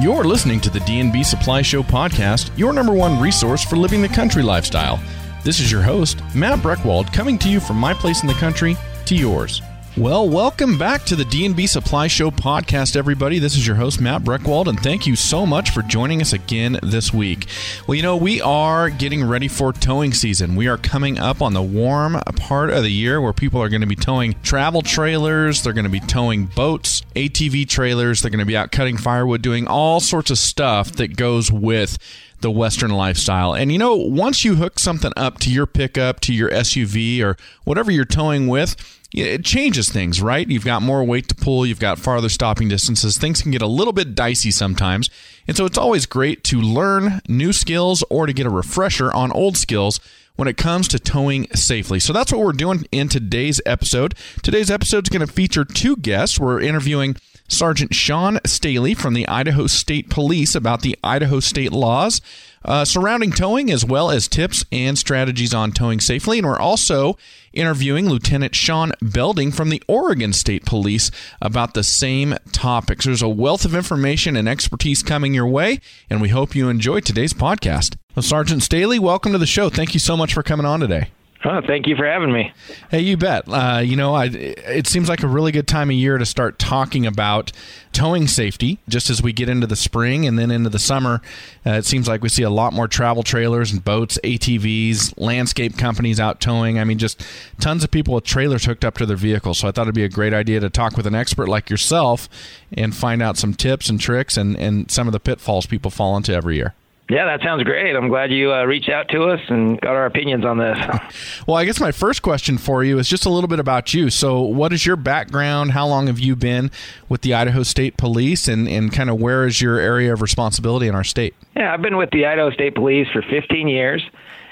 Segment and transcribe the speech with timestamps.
[0.00, 4.08] You're listening to the D&B Supply Show podcast, your number one resource for living the
[4.08, 4.98] country lifestyle.
[5.44, 8.74] This is your host, Matt Breckwald, coming to you from my place in the country
[9.04, 9.60] to yours.
[9.94, 13.38] Well, welcome back to the D&B Supply Show podcast, everybody.
[13.38, 16.78] This is your host, Matt Breckwald, and thank you so much for joining us again
[16.82, 17.46] this week.
[17.86, 20.56] Well, you know, we are getting ready for towing season.
[20.56, 23.82] We are coming up on the warm part of the year where people are going
[23.82, 28.38] to be towing travel trailers, they're going to be towing boats, ATV trailers, they're going
[28.38, 31.98] to be out cutting firewood, doing all sorts of stuff that goes with
[32.40, 33.54] the Western lifestyle.
[33.54, 37.36] And you know, once you hook something up to your pickup, to your SUV, or
[37.64, 40.48] whatever you're towing with, it changes things, right?
[40.48, 43.18] You've got more weight to pull, you've got farther stopping distances.
[43.18, 45.10] Things can get a little bit dicey sometimes.
[45.46, 49.32] And so it's always great to learn new skills or to get a refresher on
[49.32, 50.00] old skills
[50.36, 52.00] when it comes to towing safely.
[52.00, 54.14] So that's what we're doing in today's episode.
[54.42, 56.38] Today's episode is going to feature two guests.
[56.38, 57.16] We're interviewing
[57.48, 62.20] Sergeant Shawn Staley from the Idaho State Police about the Idaho state laws
[62.64, 66.38] uh, surrounding towing, as well as tips and strategies on towing safely.
[66.38, 67.18] And we're also
[67.52, 73.04] interviewing Lieutenant Sean Belding from the Oregon State Police about the same topics.
[73.04, 77.00] There's a wealth of information and expertise coming your way, and we hope you enjoy
[77.00, 77.96] today's podcast.
[78.14, 79.70] Well, Sergeant Staley, welcome to the show.
[79.70, 81.08] Thank you so much for coming on today.
[81.44, 82.52] Oh, thank you for having me.
[82.90, 83.44] Hey, you bet.
[83.48, 86.58] Uh, you know, I, it seems like a really good time of year to start
[86.58, 87.50] talking about
[87.92, 88.78] towing safety.
[88.86, 91.20] Just as we get into the spring and then into the summer,
[91.66, 95.76] uh, it seems like we see a lot more travel trailers and boats, ATVs, landscape
[95.78, 96.78] companies out towing.
[96.78, 97.24] I mean, just
[97.60, 99.58] tons of people with trailers hooked up to their vehicles.
[99.58, 102.28] So I thought it'd be a great idea to talk with an expert like yourself
[102.72, 106.16] and find out some tips and tricks and, and some of the pitfalls people fall
[106.16, 106.74] into every year.
[107.10, 107.94] Yeah, that sounds great.
[107.94, 110.78] I'm glad you uh, reached out to us and got our opinions on this.
[111.46, 114.08] well, I guess my first question for you is just a little bit about you.
[114.08, 115.72] So, what is your background?
[115.72, 116.70] How long have you been
[117.08, 120.86] with the Idaho State Police, and, and kind of where is your area of responsibility
[120.86, 121.34] in our state?
[121.56, 124.02] Yeah, I've been with the Idaho State Police for 15 years,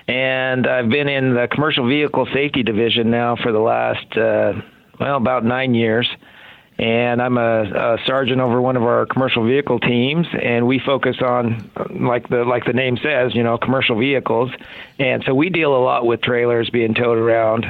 [0.08, 4.60] and I've been in the Commercial Vehicle Safety Division now for the last, uh,
[4.98, 6.06] well, about nine years
[6.80, 11.16] and I'm a, a, sergeant over one of our commercial vehicle teams, and we focus
[11.20, 14.50] on, like the like the name says, you know, commercial vehicles,
[14.98, 17.66] and so we deal a lot with trailers being towed around,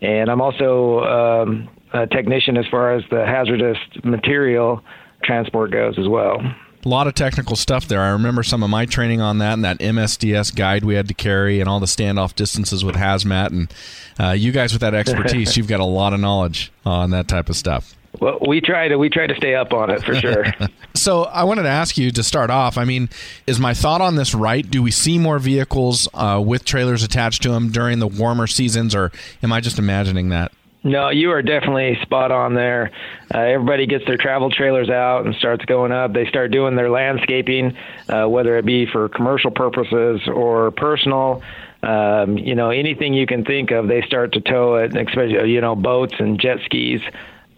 [0.00, 4.80] and I'm also um, a technician as far as the hazardous material
[5.24, 6.40] transport goes as well.
[6.84, 8.00] A lot of technical stuff there.
[8.00, 11.14] I remember some of my training on that and that MSDS guide we had to
[11.14, 13.48] carry and all the standoff distances with hazmat.
[13.48, 13.74] And
[14.20, 17.48] uh, you guys with that expertise, you've got a lot of knowledge on that type
[17.48, 17.94] of stuff.
[18.20, 20.44] Well, we try to we try to stay up on it for sure.
[20.94, 22.76] so I wanted to ask you to start off.
[22.76, 23.08] I mean,
[23.46, 24.68] is my thought on this right?
[24.68, 28.94] Do we see more vehicles uh, with trailers attached to them during the warmer seasons,
[28.94, 29.12] or
[29.42, 30.52] am I just imagining that?
[30.84, 32.90] No, you are definitely spot on there.
[33.32, 36.12] Uh, everybody gets their travel trailers out and starts going up.
[36.12, 37.76] They start doing their landscaping,
[38.08, 41.42] uh, whether it be for commercial purposes or personal.
[41.84, 45.60] Um, you know, anything you can think of, they start to tow it, especially, you
[45.60, 47.00] know, boats and jet skis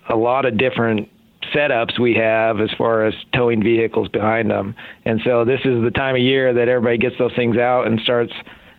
[0.08, 1.08] a lot of different
[1.54, 4.74] setups we have as far as towing vehicles behind them.
[5.04, 8.00] And so this is the time of year that everybody gets those things out and
[8.00, 8.32] starts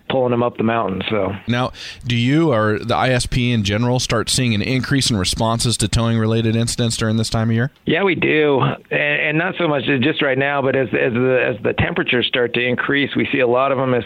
[0.10, 1.02] pulling them up the mountain.
[1.10, 1.72] So now,
[2.06, 6.18] do you or the ISP in general start seeing an increase in responses to towing
[6.20, 7.72] related incidents during this time of year?
[7.86, 11.56] Yeah, we do, and, and not so much just right now, but as as the
[11.56, 14.04] as the temperatures start to increase, we see a lot of them as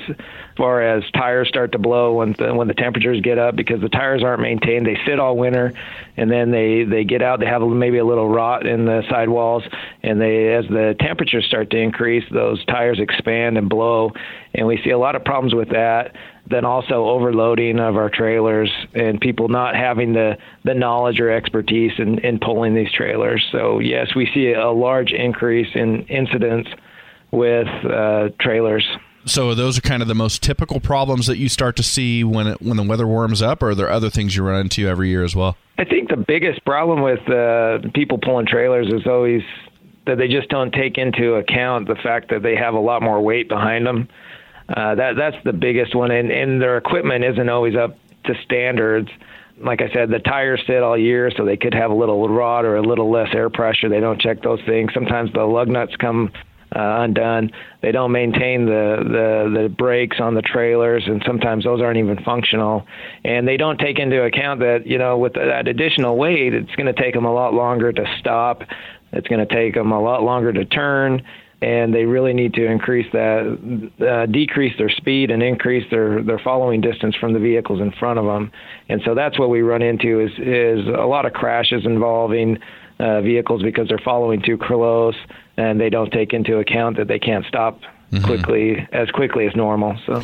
[0.60, 3.90] far as tires start to blow when the, when the temperatures get up because the
[3.90, 4.86] tires aren't maintained.
[4.86, 5.74] They sit all winter,
[6.18, 7.40] and then they they get out.
[7.40, 9.64] They have maybe a little rot in the sidewalls,
[10.04, 14.12] and they as the temperatures start to increase, those tires expand and blow,
[14.54, 16.16] and we see a lot of problems with that.
[16.50, 21.94] Then also overloading of our trailers and people not having the the knowledge or expertise
[21.98, 23.48] in in pulling these trailers.
[23.52, 26.70] So yes, we see a large increase in incidents
[27.32, 28.86] with uh, trailers.
[29.26, 32.48] So those are kind of the most typical problems that you start to see when
[32.48, 35.10] it, when the weather warms up, or are there other things you run into every
[35.10, 35.58] year as well?
[35.78, 39.44] I think the biggest problem with uh, people pulling trailers is always
[40.06, 43.22] that they just don't take into account the fact that they have a lot more
[43.22, 44.08] weight behind them.
[44.70, 49.10] Uh, that that's the biggest one, and, and their equipment isn't always up to standards.
[49.58, 52.66] Like I said, the tires sit all year, so they could have a little rot
[52.66, 53.90] or a little less air pressure.
[53.90, 54.94] They don't check those things.
[54.94, 56.32] Sometimes the lug nuts come
[56.76, 57.52] uh, undone.
[57.82, 62.24] They don't maintain the, the the brakes on the trailers, and sometimes those aren't even
[62.24, 62.86] functional.
[63.24, 66.94] And they don't take into account that you know with that additional weight, it's going
[66.94, 68.64] to take them a lot longer to stop.
[69.12, 71.24] It's going to take them a lot longer to turn,
[71.62, 76.40] and they really need to increase that, uh, decrease their speed, and increase their their
[76.40, 78.52] following distance from the vehicles in front of them.
[78.90, 82.60] And so that's what we run into is is a lot of crashes involving
[83.00, 85.16] uh, vehicles because they're following too close
[85.60, 88.24] and they don't take into account that they can't stop mm-hmm.
[88.24, 90.00] quickly as quickly as normal.
[90.06, 90.24] So.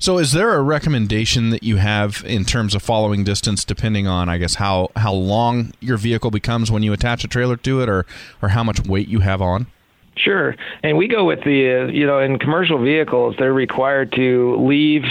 [0.00, 4.28] So, is there a recommendation that you have in terms of following distance, depending on,
[4.28, 7.88] I guess, how how long your vehicle becomes when you attach a trailer to it,
[7.88, 8.06] or
[8.40, 9.66] or how much weight you have on?
[10.16, 14.56] Sure, and we go with the uh, you know in commercial vehicles they're required to
[14.60, 15.02] leave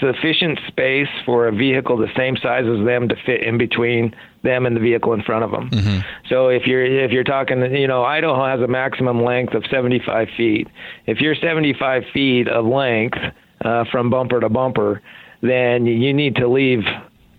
[0.00, 4.66] sufficient space for a vehicle the same size as them to fit in between them
[4.66, 5.70] and the vehicle in front of them.
[5.70, 5.98] Mm-hmm.
[6.28, 10.28] So if you're if you're talking, you know, Idaho has a maximum length of 75
[10.36, 10.68] feet.
[11.06, 13.18] If you're 75 feet of length
[13.64, 15.02] uh, from bumper to bumper,
[15.42, 16.84] then you need to leave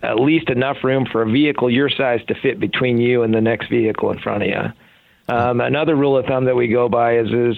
[0.01, 3.41] at least enough room for a vehicle your size to fit between you and the
[3.41, 5.33] next vehicle in front of you.
[5.33, 7.57] Um, another rule of thumb that we go by is is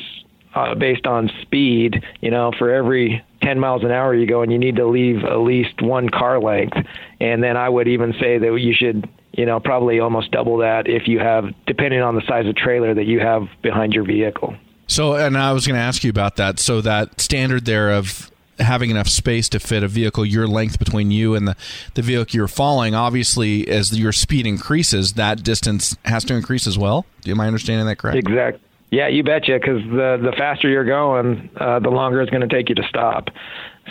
[0.53, 2.03] uh, based on speed.
[2.21, 5.24] You know, for every 10 miles an hour you go, and you need to leave
[5.24, 6.77] at least one car length.
[7.19, 10.88] And then I would even say that you should, you know, probably almost double that
[10.88, 14.56] if you have, depending on the size of trailer that you have behind your vehicle.
[14.88, 16.59] So, and I was going to ask you about that.
[16.59, 21.12] So that standard there of having enough space to fit a vehicle your length between
[21.12, 21.56] you and the,
[21.95, 26.77] the vehicle you're following obviously as your speed increases that distance has to increase as
[26.77, 28.62] well am i understanding that correct exactly
[28.92, 29.58] yeah, you betcha.
[29.60, 32.84] Because the the faster you're going, uh, the longer it's going to take you to
[32.84, 33.30] stop.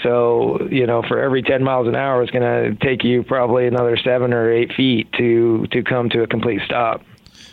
[0.03, 3.67] So you know, for every 10 miles an hour, it's going to take you probably
[3.67, 7.03] another seven or eight feet to to come to a complete stop.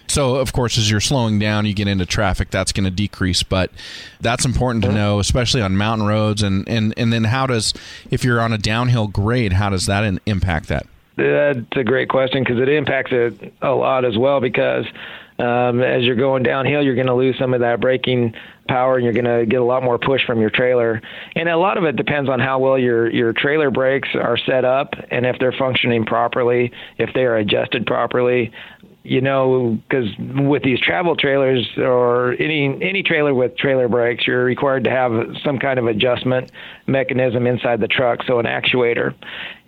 [0.09, 3.43] So, of course, as you're slowing down, you get into traffic, that's going to decrease.
[3.43, 3.71] But
[4.21, 6.43] that's important to know, especially on mountain roads.
[6.43, 7.73] And, and, and then, how does,
[8.09, 10.87] if you're on a downhill grade, how does that in, impact that?
[11.17, 14.39] That's a great question because it impacts it a lot as well.
[14.39, 14.85] Because
[15.39, 18.33] um, as you're going downhill, you're going to lose some of that braking
[18.67, 21.01] power, and you're going to get a lot more push from your trailer.
[21.35, 24.65] And a lot of it depends on how well your your trailer brakes are set
[24.65, 28.51] up, and if they're functioning properly, if they are adjusted properly
[29.07, 34.43] you know, because with these travel trailers or any any trailer with trailer brakes, you're
[34.43, 35.11] required to have
[35.45, 36.51] some kind of adjustment
[36.87, 39.15] mechanism inside the truck, so an actuator.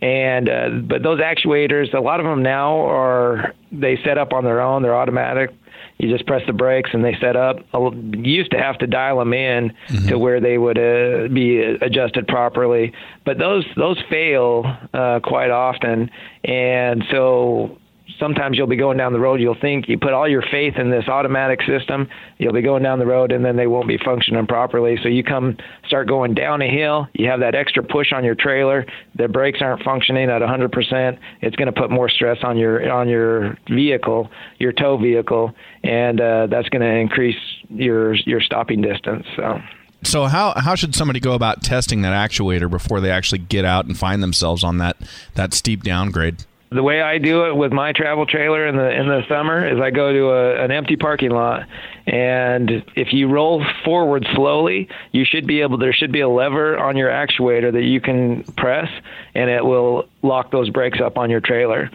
[0.02, 4.44] And uh, but those actuators, a lot of them now are they set up on
[4.44, 4.82] their own.
[4.82, 5.52] They're automatic.
[6.00, 7.60] You just press the brakes and they set up.
[7.74, 10.08] You used to have to dial them in mm-hmm.
[10.10, 12.92] to where they would uh, be adjusted properly,
[13.26, 16.12] but those those fail uh, quite often,
[16.44, 17.78] and so
[18.18, 20.90] sometimes you'll be going down the road, you'll think you put all your faith in
[20.90, 24.48] this automatic system, you'll be going down the road and then they won't be functioning
[24.48, 24.98] properly.
[25.02, 28.36] So you come start going down a hill, you have that extra push on your
[28.36, 28.86] trailer,
[29.16, 33.08] the brakes aren't functioning at 100%, it's going to put more stress on your on
[33.08, 35.54] your vehicle, your tow vehicle,
[35.84, 37.38] and uh, that's going to increase
[37.70, 39.26] your your stopping distance.
[39.36, 39.60] So
[40.04, 43.86] so how how should somebody go about testing that actuator before they actually get out
[43.86, 44.98] and find themselves on that
[45.36, 46.46] that steep downgrade?
[46.72, 49.82] The way I do it with my travel trailer in the in the summer is
[49.82, 51.68] I go to a, an empty parking lot,
[52.06, 55.80] and if you roll forward slowly, you should be able.
[55.80, 58.88] There should be a lever on your actuator that you can press,
[59.34, 61.90] and it will lock those brakes up on your trailer.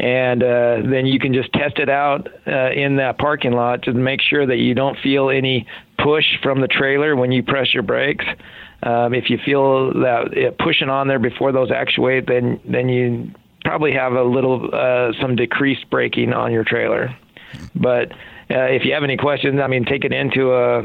[0.00, 3.92] And uh, then you can just test it out uh, in that parking lot to
[3.92, 5.68] make sure that you don't feel any
[5.98, 8.24] push from the trailer when you press your brakes.
[8.82, 13.30] Um, if you feel that it pushing on there before those actuate, then then you
[13.66, 17.16] probably have a little uh, some decreased braking on your trailer.
[17.74, 18.12] But
[18.50, 20.82] uh, if you have any questions, I mean, take it into a,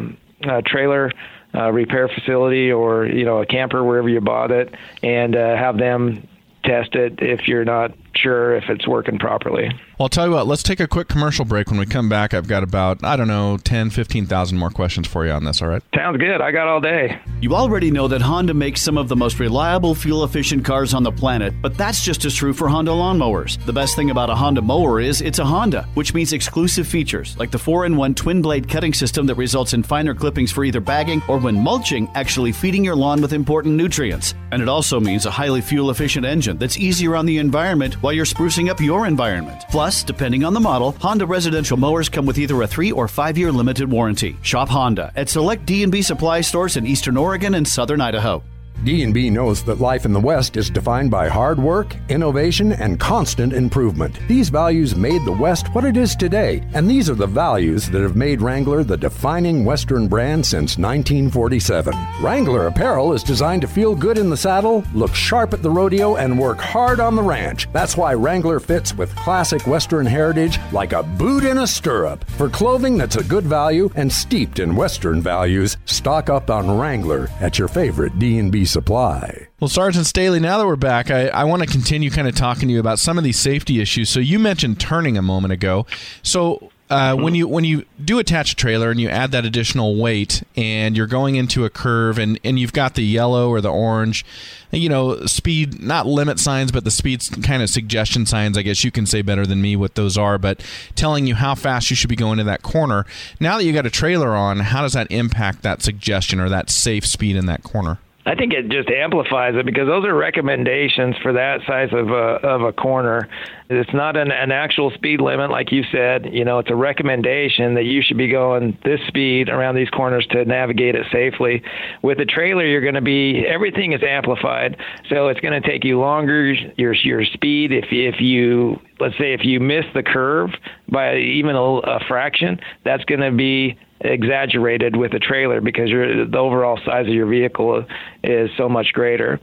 [0.50, 1.12] a trailer
[1.54, 4.74] uh, repair facility or you know a camper wherever you bought it,
[5.04, 6.28] and uh, have them
[6.64, 9.68] test it if you're not sure if it's working properly.
[9.68, 11.70] Well, I'll tell you what, let's take a quick commercial break.
[11.70, 15.26] When we come back, I've got about, I don't know, 10, 15,000 more questions for
[15.26, 15.84] you on this, all right?
[15.96, 16.42] Sounds good.
[16.42, 17.20] I got all day.
[17.40, 21.04] You already know that Honda makes some of the most reliable, fuel efficient cars on
[21.04, 23.64] the planet, but that's just as true for Honda lawnmowers.
[23.66, 27.38] The best thing about a Honda mower is it's a Honda, which means exclusive features
[27.38, 30.64] like the 4 in 1 twin blade cutting system that results in finer clippings for
[30.64, 34.34] either bagging or when mulching, actually feeding your lawn with important nutrients.
[34.52, 38.14] And it also means a highly fuel efficient engine that's easier on the environment while
[38.14, 39.64] you're sprucing up your environment.
[39.70, 43.38] Plus, depending on the model, Honda residential mowers come with either a 3 or 5
[43.38, 44.36] year limited warranty.
[44.42, 48.44] Shop Honda at select D&B supply stores in Eastern Oregon and Southern Idaho.
[48.84, 53.54] D&B knows that life in the West is defined by hard work, innovation, and constant
[53.54, 54.18] improvement.
[54.28, 58.02] These values made the West what it is today, and these are the values that
[58.02, 61.94] have made Wrangler the defining Western brand since 1947.
[62.22, 66.16] Wrangler apparel is designed to feel good in the saddle, look sharp at the rodeo,
[66.16, 67.68] and work hard on the ranch.
[67.74, 72.28] That's why Wrangler fits with classic Western heritage like a boot in a stirrup.
[72.32, 77.30] For clothing that's a good value and steeped in Western values, stock up on Wrangler
[77.40, 79.48] at your favorite D&B supply.
[79.60, 82.68] Well, Sergeant Staley, now that we're back, I, I want to continue kind of talking
[82.68, 84.10] to you about some of these safety issues.
[84.10, 85.86] So you mentioned turning a moment ago.
[86.24, 89.96] So uh, when you when you do attach a trailer and you add that additional
[89.96, 93.72] weight, and you're going into a curve, and and you've got the yellow or the
[93.72, 94.26] orange,
[94.72, 98.58] you know, speed not limit signs, but the speed kind of suggestion signs.
[98.58, 100.62] I guess you can say better than me what those are, but
[100.94, 103.06] telling you how fast you should be going to that corner.
[103.40, 106.70] Now that you got a trailer on, how does that impact that suggestion or that
[106.70, 108.00] safe speed in that corner?
[108.26, 112.38] I think it just amplifies it because those are recommendations for that size of a
[112.46, 113.28] of a corner.
[113.70, 116.32] It's not an, an actual speed limit, like you said.
[116.32, 120.28] You know, it's a recommendation that you should be going this speed around these corners
[120.32, 121.64] to navigate it safely.
[122.04, 124.78] With a trailer, you're going to be everything is amplified,
[125.10, 126.54] so it's going to take you longer.
[126.78, 130.52] Your your speed, if if you let's say if you miss the curve
[130.92, 136.26] by even a, a fraction, that's going to be exaggerated with a trailer because your,
[136.26, 137.86] the overall size of your vehicle
[138.24, 139.40] is so much greater.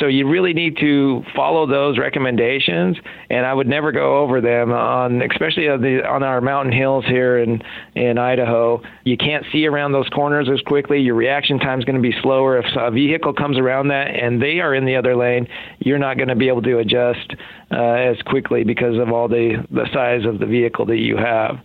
[0.00, 2.96] So you really need to follow those recommendations,
[3.30, 7.04] and I would never go over them on, especially on, the, on our mountain hills
[7.06, 7.62] here in
[7.94, 8.82] in Idaho.
[9.04, 10.98] You can't see around those corners as quickly.
[10.98, 12.58] Your reaction time is going to be slower.
[12.58, 15.46] If a vehicle comes around that and they are in the other lane,
[15.78, 17.34] you're not going to be able to adjust
[17.70, 21.58] uh, as quickly because of all the the size of the vehicle that you have.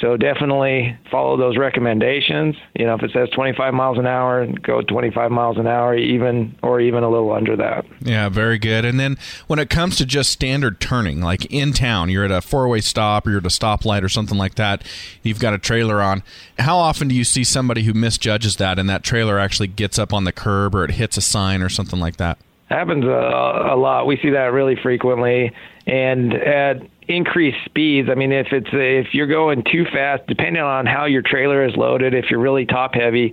[0.00, 2.54] So definitely follow those recommendations.
[2.74, 6.54] You know, if it says 25 miles an hour, go 25 miles an hour, even
[6.62, 7.86] or even a little under that.
[8.00, 8.84] Yeah, very good.
[8.84, 12.42] And then when it comes to just standard turning, like in town, you're at a
[12.42, 14.84] four-way stop or you're at a stoplight or something like that,
[15.22, 16.22] you've got a trailer on.
[16.58, 20.12] How often do you see somebody who misjudges that and that trailer actually gets up
[20.12, 22.38] on the curb or it hits a sign or something like that?
[22.68, 24.06] Happens a, a lot.
[24.06, 25.52] We see that really frequently,
[25.86, 28.08] and at increased speeds.
[28.10, 31.76] I mean, if it's if you're going too fast, depending on how your trailer is
[31.76, 33.32] loaded, if you're really top heavy,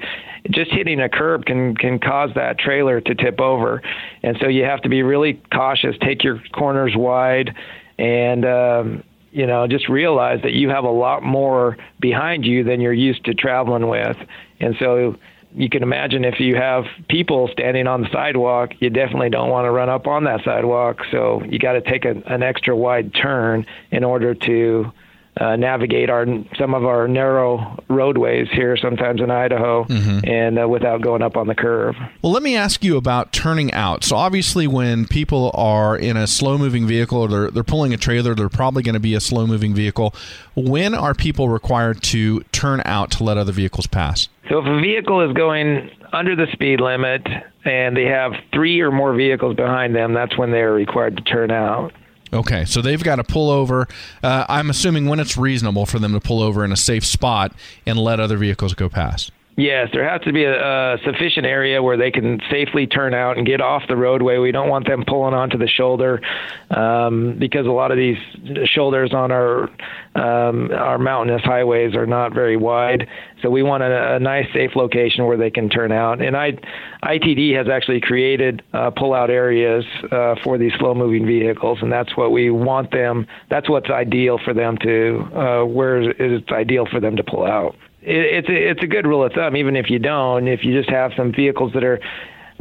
[0.52, 3.82] just hitting a curb can can cause that trailer to tip over,
[4.22, 5.96] and so you have to be really cautious.
[6.02, 7.56] Take your corners wide,
[7.98, 12.80] and um, you know just realize that you have a lot more behind you than
[12.80, 14.18] you're used to traveling with,
[14.60, 15.16] and so
[15.56, 19.66] you can imagine if you have people standing on the sidewalk, you definitely don't want
[19.66, 21.02] to run up on that sidewalk.
[21.12, 24.92] So you got to take a, an extra wide turn in order to
[25.38, 26.26] uh, navigate our
[26.58, 30.20] some of our narrow roadways here, sometimes in Idaho, mm-hmm.
[30.30, 31.96] and uh, without going up on the curve.
[32.22, 34.04] Well, let me ask you about turning out.
[34.04, 38.36] So obviously, when people are in a slow-moving vehicle or they're they're pulling a trailer,
[38.36, 40.14] they're probably going to be a slow-moving vehicle.
[40.56, 44.30] When are people required to turn out to let other vehicles pass?
[44.50, 47.28] So if a vehicle is going under the speed limit
[47.66, 51.50] and they have three or more vehicles behind them, that's when they're required to turn
[51.50, 51.92] out.
[52.34, 53.88] Okay, so they've got to pull over.
[54.24, 57.54] Uh, I'm assuming when it's reasonable for them to pull over in a safe spot
[57.86, 59.32] and let other vehicles go past.
[59.56, 63.38] Yes, there has to be a, a, sufficient area where they can safely turn out
[63.38, 64.40] and get off the roadway.
[64.40, 66.22] We don't want them pulling onto the shoulder
[66.72, 68.18] um, because a lot of these
[68.66, 69.70] shoulders on our
[70.16, 73.08] um, our mountainous highways are not very wide.
[73.44, 76.22] So we want a, a, nice, safe location where they can turn out.
[76.22, 76.54] And I,
[77.04, 82.32] ITD has actually created uh, pull-out areas uh, for these slow-moving vehicles, and that's what
[82.32, 83.28] we want them.
[83.50, 87.76] That's what's ideal for them to uh, where it's ideal for them to pull out
[88.06, 89.56] it's a, it's a good rule of thumb.
[89.56, 92.00] Even if you don't, if you just have some vehicles that are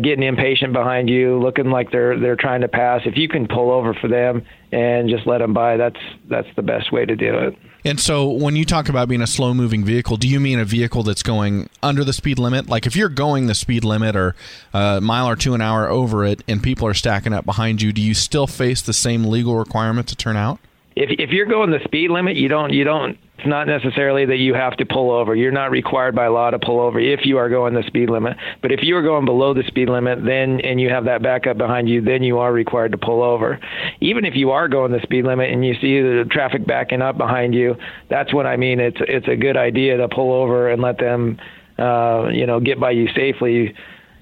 [0.01, 3.71] getting impatient behind you, looking like they're they're trying to pass, if you can pull
[3.71, 7.39] over for them and just let them by, that's that's the best way to do
[7.39, 7.57] it.
[7.85, 10.65] And so, when you talk about being a slow moving vehicle, do you mean a
[10.65, 12.69] vehicle that's going under the speed limit?
[12.69, 14.37] Like if you're going the speed limit or
[14.73, 17.93] a mile or two an hour over it, and people are stacking up behind you,
[17.93, 20.61] do you still face the same legal requirement to turn out?
[20.95, 24.37] If if you're going the speed limit, you don't you don't it's not necessarily that
[24.37, 25.35] you have to pull over.
[25.35, 28.37] You're not required by law to pull over if you are going the speed limit.
[28.61, 31.59] But if you are going below the speed limit, then and you have that backup
[31.59, 33.59] behind you, then you are required to pull over.
[34.01, 37.19] Even if you are going the speed limit and you see the traffic backing up
[37.19, 37.75] behind you,
[38.09, 38.79] that's what I mean.
[38.79, 41.41] It's it's a good idea to pull over and let them,
[41.81, 43.75] uh, you know, get by you safely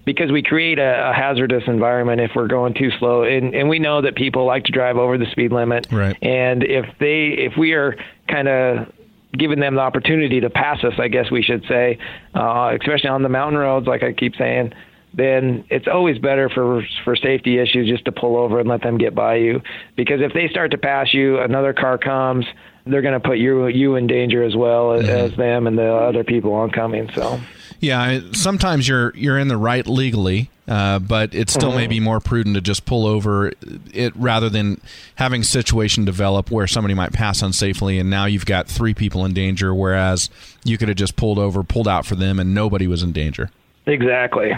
[0.06, 3.78] because we create a, a, hazardous environment if we're going too slow and, and we
[3.78, 6.16] know that people like to drive over the speed limit right.
[6.22, 7.94] and if they if we are
[8.26, 8.90] kind of
[9.32, 11.98] giving them the opportunity to pass us, I guess we should say,
[12.34, 14.72] uh, especially on the mountain roads, like I keep saying,
[15.14, 18.96] then it's always better for for safety issues just to pull over and let them
[18.96, 19.60] get by you.
[19.96, 22.46] Because if they start to pass you, another car comes,
[22.86, 25.32] they're going to put you you in danger as well as, mm-hmm.
[25.32, 27.10] as them and the other people oncoming.
[27.14, 27.40] So.
[27.80, 31.78] Yeah, sometimes you're you're in the right legally, uh, but it still mm-hmm.
[31.78, 33.52] may be more prudent to just pull over
[33.94, 34.80] it rather than
[35.14, 39.24] having a situation develop where somebody might pass unsafely, and now you've got three people
[39.24, 40.28] in danger, whereas
[40.62, 43.50] you could have just pulled over, pulled out for them, and nobody was in danger.
[43.86, 44.52] Exactly.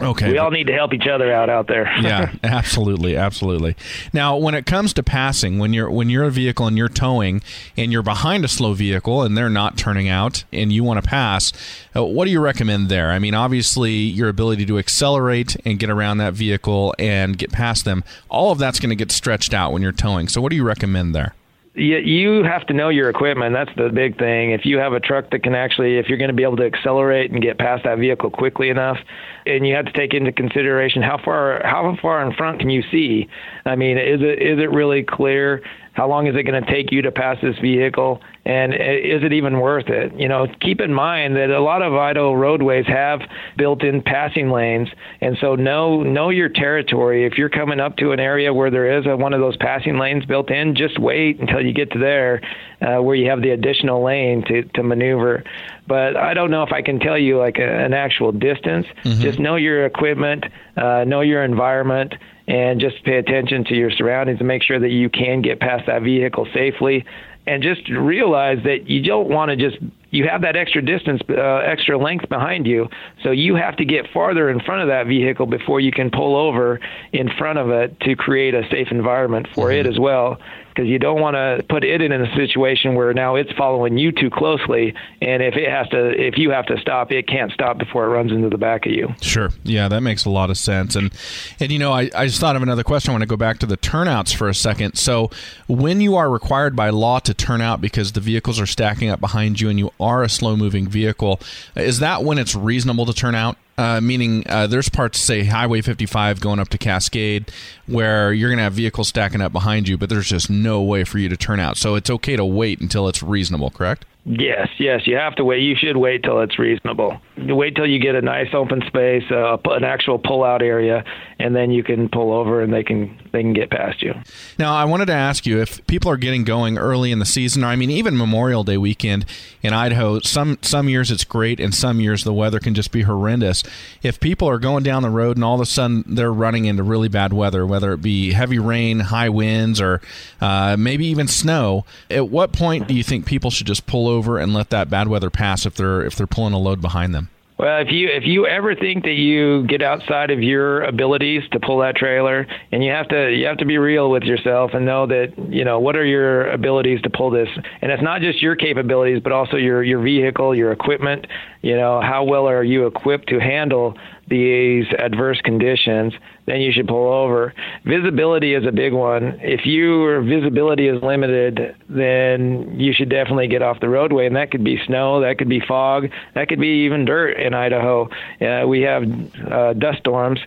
[0.00, 0.32] Okay.
[0.32, 1.84] We all need to help each other out out there.
[2.00, 3.76] yeah, absolutely, absolutely.
[4.12, 7.42] Now, when it comes to passing, when you're when you're a vehicle and you're towing
[7.76, 11.08] and you're behind a slow vehicle and they're not turning out and you want to
[11.08, 11.52] pass,
[11.94, 13.10] uh, what do you recommend there?
[13.10, 17.84] I mean, obviously, your ability to accelerate and get around that vehicle and get past
[17.84, 20.28] them, all of that's going to get stretched out when you're towing.
[20.28, 21.34] So, what do you recommend there?
[21.74, 23.54] You, you have to know your equipment.
[23.54, 24.50] That's the big thing.
[24.50, 26.64] If you have a truck that can actually, if you're going to be able to
[26.64, 28.98] accelerate and get past that vehicle quickly enough,
[29.46, 32.82] and you have to take into consideration how far how far in front can you
[32.90, 33.28] see.
[33.64, 35.62] I mean, is it is it really clear?
[35.92, 38.22] How long is it going to take you to pass this vehicle?
[38.44, 40.14] And is it even worth it?
[40.14, 43.20] You know, keep in mind that a lot of Idaho roadways have
[43.56, 44.88] built-in passing lanes,
[45.20, 47.26] and so know know your territory.
[47.26, 49.98] If you're coming up to an area where there is a, one of those passing
[49.98, 52.40] lanes built in, just wait until you get to there,
[52.80, 55.44] uh, where you have the additional lane to to maneuver.
[55.86, 58.86] But I don't know if I can tell you like a, an actual distance.
[59.04, 59.20] Mm-hmm.
[59.20, 60.44] Just know your equipment,
[60.76, 62.14] uh, know your environment,
[62.50, 65.86] and just pay attention to your surroundings and make sure that you can get past
[65.86, 67.04] that vehicle safely.
[67.46, 71.56] And just realize that you don't want to just you have that extra distance uh,
[71.56, 72.88] extra length behind you.
[73.24, 76.36] So you have to get farther in front of that vehicle before you can pull
[76.36, 76.78] over
[77.12, 79.86] in front of it to create a safe environment for mm-hmm.
[79.86, 80.38] it as well
[80.70, 84.12] because you don't want to put it in a situation where now it's following you
[84.12, 87.78] too closely, and if it has to, if you have to stop, it can't stop
[87.78, 89.14] before it runs into the back of you.
[89.20, 90.96] Sure, yeah, that makes a lot of sense.
[90.96, 91.12] And
[91.58, 93.10] and you know, I, I just thought of another question.
[93.10, 94.94] I want to go back to the turnouts for a second.
[94.96, 95.30] So,
[95.68, 99.20] when you are required by law to turn out because the vehicles are stacking up
[99.20, 101.40] behind you and you are a slow moving vehicle,
[101.76, 103.56] is that when it's reasonable to turn out?
[103.80, 107.50] Uh, meaning uh, there's parts, say Highway 55 going up to Cascade,
[107.86, 111.02] where you're going to have vehicles stacking up behind you, but there's just no way
[111.02, 111.78] for you to turn out.
[111.78, 114.04] So it's okay to wait until it's reasonable, correct?
[114.24, 115.62] Yes, yes, you have to wait.
[115.62, 117.20] You should wait till it's reasonable.
[117.38, 121.04] Wait till you get a nice open space, uh, an actual pull-out area,
[121.38, 124.14] and then you can pull over and they can they can get past you.
[124.58, 127.64] Now, I wanted to ask you if people are getting going early in the season.
[127.64, 129.24] or I mean, even Memorial Day weekend
[129.62, 130.20] in Idaho.
[130.20, 133.62] Some some years it's great, and some years the weather can just be horrendous.
[134.02, 136.82] If people are going down the road and all of a sudden they're running into
[136.82, 140.02] really bad weather, whether it be heavy rain, high winds, or
[140.42, 144.19] uh, maybe even snow, at what point do you think people should just pull over
[144.28, 147.28] and let that bad weather pass if they're if they're pulling a load behind them?
[147.60, 151.60] Well, if you if you ever think that you get outside of your abilities to
[151.60, 154.86] pull that trailer, and you have to you have to be real with yourself and
[154.86, 157.50] know that you know what are your abilities to pull this,
[157.82, 161.26] and it's not just your capabilities, but also your your vehicle, your equipment.
[161.60, 163.94] You know, how well are you equipped to handle
[164.30, 166.14] these adverse conditions,
[166.46, 167.52] then you should pull over.
[167.84, 169.38] Visibility is a big one.
[169.42, 174.50] If your visibility is limited, then you should definitely get off the roadway, and that
[174.50, 178.08] could be snow, that could be fog, that could be even dirt in Idaho.
[178.40, 179.02] Uh, we have
[179.50, 180.40] uh, dust storms.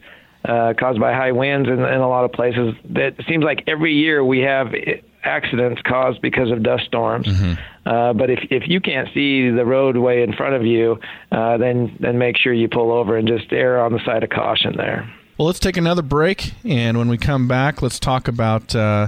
[0.45, 2.75] Uh, caused by high winds in, in a lot of places.
[2.89, 4.73] That seems like every year we have
[5.23, 7.27] accidents caused because of dust storms.
[7.27, 7.53] Mm-hmm.
[7.87, 10.99] Uh, but if if you can't see the roadway in front of you,
[11.31, 14.29] uh, then then make sure you pull over and just err on the side of
[14.29, 15.11] caution there.
[15.37, 18.75] Well, let's take another break, and when we come back, let's talk about.
[18.75, 19.07] Uh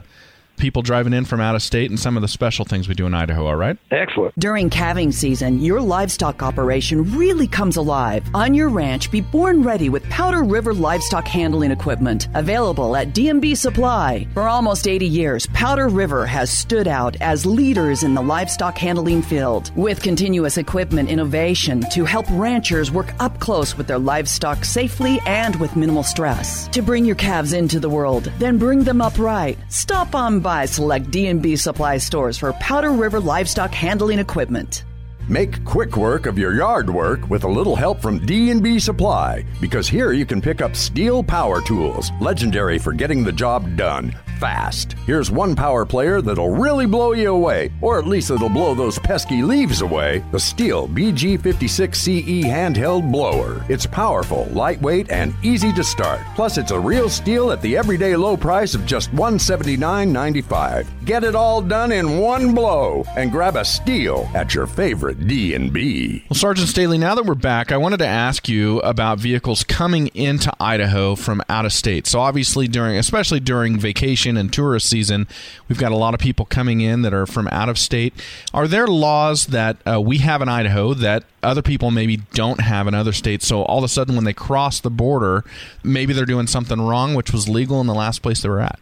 [0.58, 3.06] people driving in from out of state and some of the special things we do
[3.06, 3.78] in Idaho, all right?
[3.92, 4.38] Excellent.
[4.40, 8.24] During calving season, your livestock operation really comes alive.
[8.34, 13.56] On your ranch, be born ready with Powder River livestock handling equipment, available at D&B
[13.56, 14.28] Supply.
[14.34, 19.22] For almost 80 years, Powder River has stood out as leaders in the livestock handling
[19.22, 25.20] field, with continuous equipment innovation to help ranchers work up close with their livestock safely
[25.26, 26.68] and with minimal stress.
[26.70, 29.58] To bring your calves into the world, then bring them up right.
[29.70, 34.84] Stop on by select D&B supply stores for Powder River livestock handling equipment.
[35.28, 39.88] Make quick work of your yard work with a little help from D&B Supply because
[39.88, 44.94] here you can pick up Stihl power tools, legendary for getting the job done fast.
[45.06, 49.00] Here's one power player that'll really blow you away, or at least it'll blow those
[49.00, 50.20] pesky leaves away.
[50.32, 53.64] The Stihl BG56CE handheld blower.
[53.70, 56.20] It's powerful, lightweight, and easy to start.
[56.36, 61.06] Plus, it's a real Stihl at the everyday low price of just $179.95.
[61.06, 66.26] Get it all done in one blow and grab a Stihl at your favorite D&B.
[66.30, 70.08] Well, Sergeant Staley, now that we're back, I wanted to ask you about vehicles coming
[70.08, 72.08] into Idaho from out of state.
[72.08, 75.28] So obviously during especially during vacation vacation and tourist season,
[75.68, 78.14] we've got a lot of people coming in that are from out of state.
[78.54, 82.88] Are there laws that uh, we have in Idaho that other people maybe don't have
[82.88, 83.48] in other states?
[83.48, 85.44] So all of a sudden, when they cross the border,
[85.84, 88.80] maybe they're doing something wrong, which was legal in the last place they were at.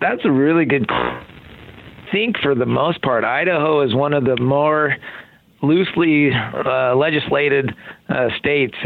[0.00, 0.86] That's a really good.
[0.90, 4.96] I think for the most part, Idaho is one of the more
[5.64, 7.74] loosely uh, legislated
[8.08, 8.76] uh, states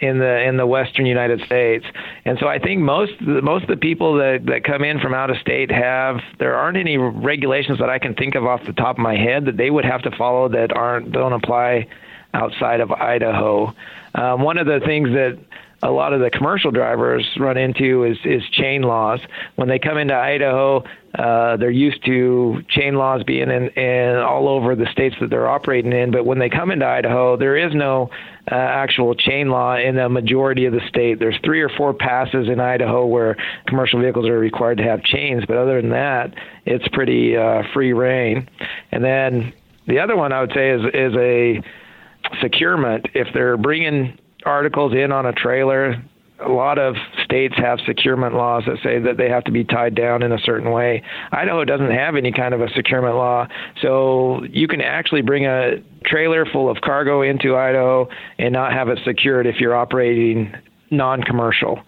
[0.00, 1.84] in the in the western United States.
[2.24, 5.30] And so I think most most of the people that that come in from out
[5.30, 8.96] of state have there aren't any regulations that I can think of off the top
[8.96, 11.86] of my head that they would have to follow that aren't don't apply
[12.34, 13.72] outside of Idaho.
[14.14, 15.38] Um, one of the things that
[15.82, 19.20] a lot of the commercial drivers run into is is chain laws.
[19.56, 20.84] When they come into Idaho,
[21.18, 25.48] uh, they're used to chain laws being in, in all over the states that they're
[25.48, 26.10] operating in.
[26.10, 28.10] But when they come into Idaho, there is no
[28.50, 31.18] uh, actual chain law in the majority of the state.
[31.18, 35.44] There's three or four passes in Idaho where commercial vehicles are required to have chains,
[35.46, 36.34] but other than that,
[36.66, 38.48] it's pretty uh, free rein.
[38.90, 39.52] And then
[39.86, 41.62] the other one I would say is is a
[42.40, 43.06] securement.
[43.14, 46.02] If they're bringing articles in on a trailer.
[46.40, 49.94] A lot of states have securement laws that say that they have to be tied
[49.94, 51.02] down in a certain way.
[51.30, 53.46] Idaho doesn't have any kind of a securement law,
[53.80, 58.88] so you can actually bring a trailer full of cargo into Idaho and not have
[58.88, 60.52] it secured if you're operating
[60.90, 61.80] non-commercial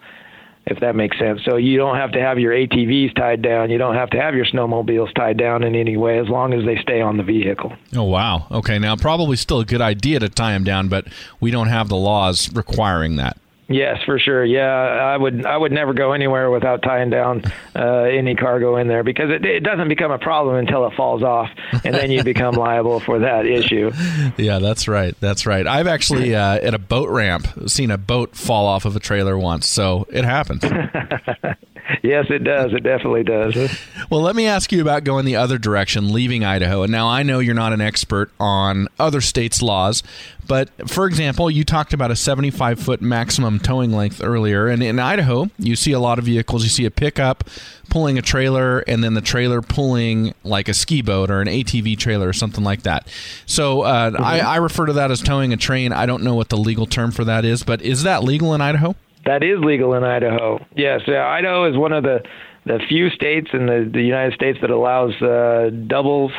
[0.69, 1.41] if that makes sense.
[1.45, 3.69] So you don't have to have your ATVs tied down.
[3.69, 6.65] You don't have to have your snowmobiles tied down in any way as long as
[6.65, 7.73] they stay on the vehicle.
[7.95, 8.47] Oh, wow.
[8.51, 8.77] Okay.
[8.77, 11.07] Now, probably still a good idea to tie them down, but
[11.39, 13.37] we don't have the laws requiring that.
[13.69, 14.45] Yes, for sure.
[14.45, 15.45] Yeah, I would.
[15.45, 17.43] I would never go anywhere without tying down
[17.75, 21.21] uh, any cargo in there because it, it doesn't become a problem until it falls
[21.21, 21.49] off,
[21.83, 23.91] and then you become liable for that issue.
[24.37, 25.15] Yeah, that's right.
[25.19, 25.67] That's right.
[25.67, 29.37] I've actually uh, at a boat ramp seen a boat fall off of a trailer
[29.37, 30.63] once, so it happens.
[32.03, 32.73] yes, it does.
[32.73, 33.55] It definitely does.
[34.09, 36.83] Well, let me ask you about going the other direction, leaving Idaho.
[36.83, 40.01] And now I know you're not an expert on other states' laws,
[40.47, 44.67] but for example, you talked about a 75 foot maximum towing length earlier.
[44.67, 46.63] And in Idaho, you see a lot of vehicles.
[46.63, 47.49] You see a pickup
[47.89, 51.97] pulling a trailer and then the trailer pulling like a ski boat or an ATV
[51.97, 53.07] trailer or something like that.
[53.45, 54.23] So uh, mm-hmm.
[54.23, 55.91] I, I refer to that as towing a train.
[55.91, 58.61] I don't know what the legal term for that is, but is that legal in
[58.61, 58.95] Idaho?
[59.27, 60.65] That is legal in Idaho.
[60.73, 62.23] Yes, Idaho is one of the
[62.65, 66.31] the few states in the, the United States that allows uh, doubles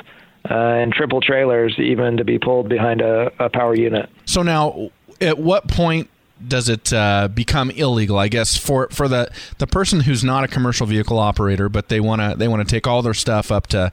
[0.51, 4.11] uh, and triple trailers even to be pulled behind a, a, power unit.
[4.27, 4.91] So now,
[5.23, 6.11] at what point
[6.47, 8.19] does it uh, become illegal?
[8.19, 12.01] I guess for for the the person who's not a commercial vehicle operator, but they
[12.01, 13.93] want to they want to take all their stuff up to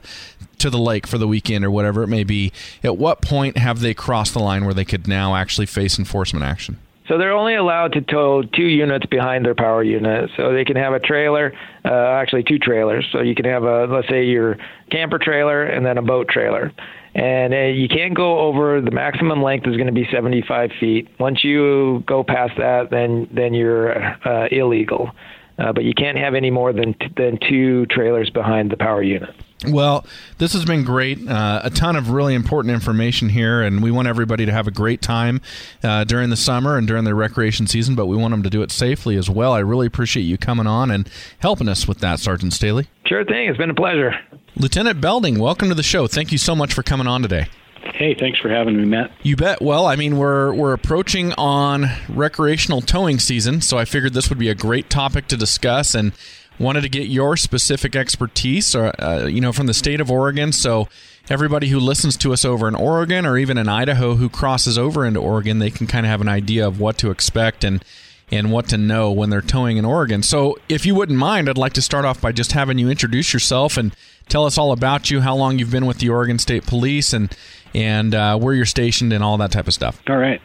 [0.58, 2.50] to the lake for the weekend or whatever it may be.
[2.82, 6.44] At what point have they crossed the line where they could now actually face enforcement
[6.46, 6.78] action?
[7.08, 10.30] So they're only allowed to tow two units behind their power unit.
[10.36, 11.52] So they can have a trailer,
[11.84, 13.06] uh, actually two trailers.
[13.12, 14.56] So you can have a, let's say your
[14.90, 16.72] camper trailer and then a boat trailer.
[17.14, 21.08] And uh, you can't go over the maximum length is going to be 75 feet.
[21.18, 23.96] Once you go past that, then then you're
[24.28, 25.10] uh, illegal.
[25.58, 29.02] Uh, but you can't have any more than t- than two trailers behind the power
[29.02, 29.34] unit.
[29.66, 30.04] Well,
[30.36, 31.26] this has been great.
[31.26, 34.70] Uh, a ton of really important information here, and we want everybody to have a
[34.70, 35.40] great time
[35.82, 38.60] uh, during the summer and during the recreation season, but we want them to do
[38.60, 39.54] it safely as well.
[39.54, 42.88] I really appreciate you coming on and helping us with that, Sergeant Staley.
[43.06, 43.48] Sure thing.
[43.48, 44.12] It's been a pleasure.
[44.56, 46.06] Lieutenant Belding, welcome to the show.
[46.06, 47.46] Thank you so much for coming on today.
[47.94, 49.10] Hey, thanks for having me, Matt.
[49.22, 49.62] You bet.
[49.62, 54.38] Well, I mean, we're we're approaching on recreational towing season, so I figured this would
[54.38, 56.12] be a great topic to discuss and
[56.58, 60.52] wanted to get your specific expertise, or, uh, you know, from the state of Oregon.
[60.52, 60.88] So
[61.28, 65.04] everybody who listens to us over in Oregon or even in Idaho who crosses over
[65.04, 67.84] into Oregon, they can kind of have an idea of what to expect and
[68.30, 70.20] and what to know when they're towing in Oregon.
[70.20, 73.32] So, if you wouldn't mind, I'd like to start off by just having you introduce
[73.32, 73.94] yourself and
[74.28, 77.30] tell us all about you, how long you've been with the Oregon State Police, and
[77.76, 80.02] and uh, where you're stationed, and all that type of stuff.
[80.08, 80.40] All right.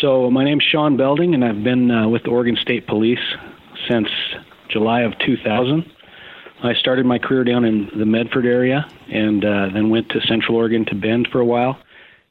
[0.00, 3.20] So, my name's Sean Belding, and I've been uh, with the Oregon State Police
[3.86, 4.08] since
[4.70, 5.84] July of 2000.
[6.62, 10.56] I started my career down in the Medford area and uh, then went to Central
[10.56, 11.78] Oregon to Bend for a while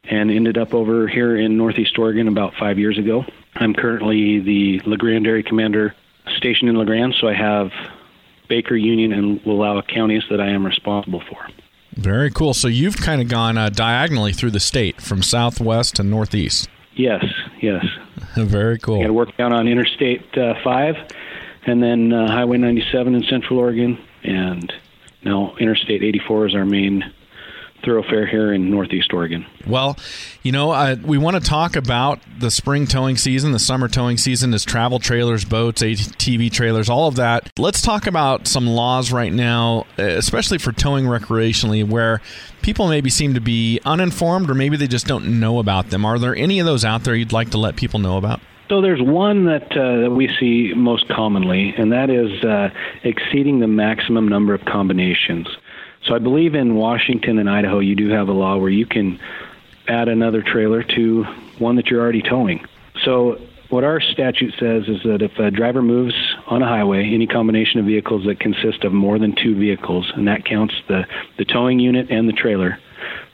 [0.03, 3.25] and ended up over here in Northeast Oregon about five years ago.
[3.55, 5.95] I'm currently the La Grande Area Commander
[6.37, 7.71] stationed in La Grande, so I have
[8.47, 11.47] Baker, Union, and Wallowa counties that I am responsible for.
[11.99, 12.53] Very cool.
[12.53, 16.69] So you've kind of gone uh, diagonally through the state from southwest to northeast.
[16.95, 17.25] Yes,
[17.61, 17.85] yes.
[18.35, 18.99] Very cool.
[18.99, 20.95] I got to work down on Interstate uh, 5
[21.65, 24.71] and then uh, Highway 97 in Central Oregon, and
[25.23, 27.03] now Interstate 84 is our main
[27.83, 29.45] thoroughfare here in Northeast Oregon.
[29.67, 29.97] Well,
[30.43, 33.51] you know, uh, we want to talk about the spring towing season.
[33.51, 37.51] The summer towing season is travel trailers, boats, ATV trailers, all of that.
[37.57, 42.21] Let's talk about some laws right now, especially for towing recreationally, where
[42.61, 46.05] people maybe seem to be uninformed or maybe they just don't know about them.
[46.05, 48.41] Are there any of those out there you'd like to let people know about?
[48.69, 52.69] So there's one that, uh, that we see most commonly, and that is uh,
[53.03, 55.47] exceeding the maximum number of combinations.
[56.09, 59.19] So I believe in Washington and Idaho, you do have a law where you can
[59.87, 61.23] add another trailer to
[61.59, 62.65] one that you're already towing.
[63.03, 66.15] So what our statute says is that if a driver moves
[66.47, 70.27] on a highway, any combination of vehicles that consist of more than two vehicles, and
[70.27, 71.05] that counts the,
[71.37, 72.79] the towing unit and the trailer,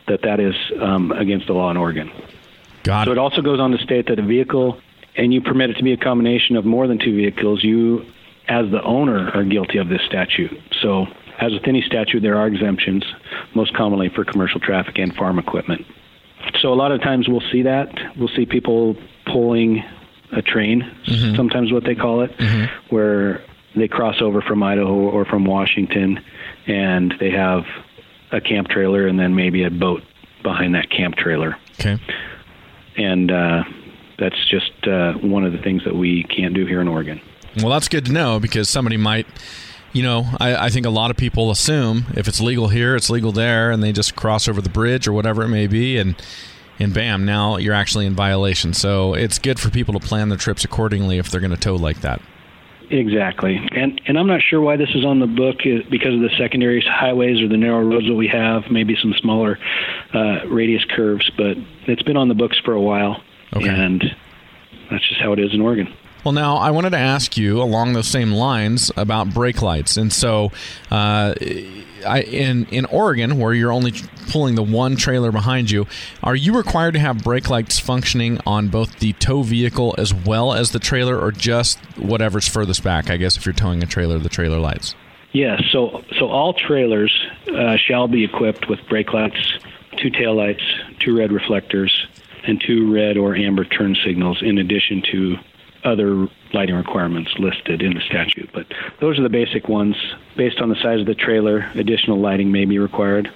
[0.10, 2.12] that that is um, against the law in Oregon.
[2.84, 4.82] Got so it also goes on to state that a vehicle,
[5.16, 8.06] and you permit it to be a combination of more than two vehicles, you,
[8.50, 10.52] as the owner, are guilty of this statute.
[10.82, 11.08] So,
[11.40, 13.04] as with any statute, there are exemptions,
[13.54, 15.86] most commonly for commercial traffic and farm equipment.
[16.62, 17.90] So, a lot of times we'll see that.
[18.18, 18.96] We'll see people
[19.26, 19.84] pulling
[20.32, 21.36] a train, mm-hmm.
[21.36, 22.94] sometimes what they call it, mm-hmm.
[22.94, 23.44] where
[23.76, 26.20] they cross over from Idaho or from Washington
[26.68, 27.64] and they have
[28.32, 30.04] a camp trailer and then maybe a boat
[30.44, 31.58] behind that camp trailer.
[31.80, 32.00] Okay.
[32.98, 33.64] And uh,
[34.18, 37.22] that's just uh, one of the things that we can't do here in Oregon.
[37.58, 39.28] Well, that's good to know because somebody might,
[39.96, 43.10] you know, I, I, think a lot of people assume if it's legal here, it's
[43.10, 46.22] legal there, and they just cross over the bridge or whatever it may be, and
[46.78, 48.74] and bam, now you're actually in violation.
[48.74, 51.76] So it's good for people to plan their trips accordingly if they're going to tow
[51.76, 52.22] like that.
[52.90, 56.30] Exactly, and and I'm not sure why this is on the book because of the
[56.38, 59.58] secondary highways or the narrow roads that we have, maybe some smaller
[60.14, 61.56] uh, radius curves, but
[61.88, 63.24] it's been on the books for a while,
[63.56, 63.70] okay.
[63.70, 64.04] and
[64.92, 65.88] that's just how it is in Oregon.
[66.26, 70.12] Well, now I wanted to ask you along those same lines about brake lights, and
[70.12, 70.52] so
[70.90, 71.36] uh,
[72.04, 73.94] I, in in Oregon, where you're only
[74.30, 75.86] pulling the one trailer behind you,
[76.24, 80.52] are you required to have brake lights functioning on both the tow vehicle as well
[80.52, 83.12] as the trailer, or just whatever's furthest back?
[83.12, 84.96] I guess if you're towing a trailer, the trailer lights.
[85.32, 87.14] Yes, so so all trailers
[87.54, 89.60] uh, shall be equipped with brake lights,
[89.98, 90.64] two tail lights,
[91.02, 92.08] two red reflectors,
[92.48, 95.38] and two red or amber turn signals, in addition to
[95.86, 98.50] other lighting requirements listed in the statute.
[98.54, 98.68] But
[99.00, 99.96] those are the basic ones.
[100.36, 103.32] Based on the size of the trailer, additional lighting may be required.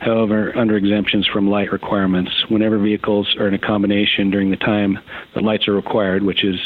[0.00, 4.98] However, under exemptions from light requirements, whenever vehicles are in a combination during the time
[5.34, 6.60] that lights are required, which is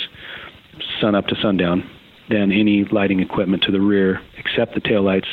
[1.00, 1.88] sun up to sundown,
[2.28, 5.28] then any lighting equipment to the rear, except the taillights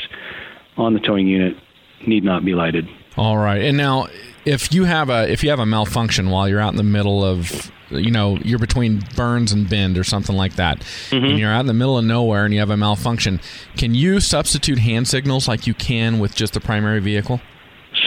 [0.77, 1.57] on the towing unit,
[2.05, 2.87] need not be lighted.
[3.17, 3.61] All right.
[3.61, 4.07] And now,
[4.45, 7.23] if you have a if you have a malfunction while you're out in the middle
[7.23, 11.25] of you know you're between Burns and Bend or something like that, mm-hmm.
[11.25, 13.39] and you're out in the middle of nowhere and you have a malfunction,
[13.77, 17.41] can you substitute hand signals like you can with just the primary vehicle?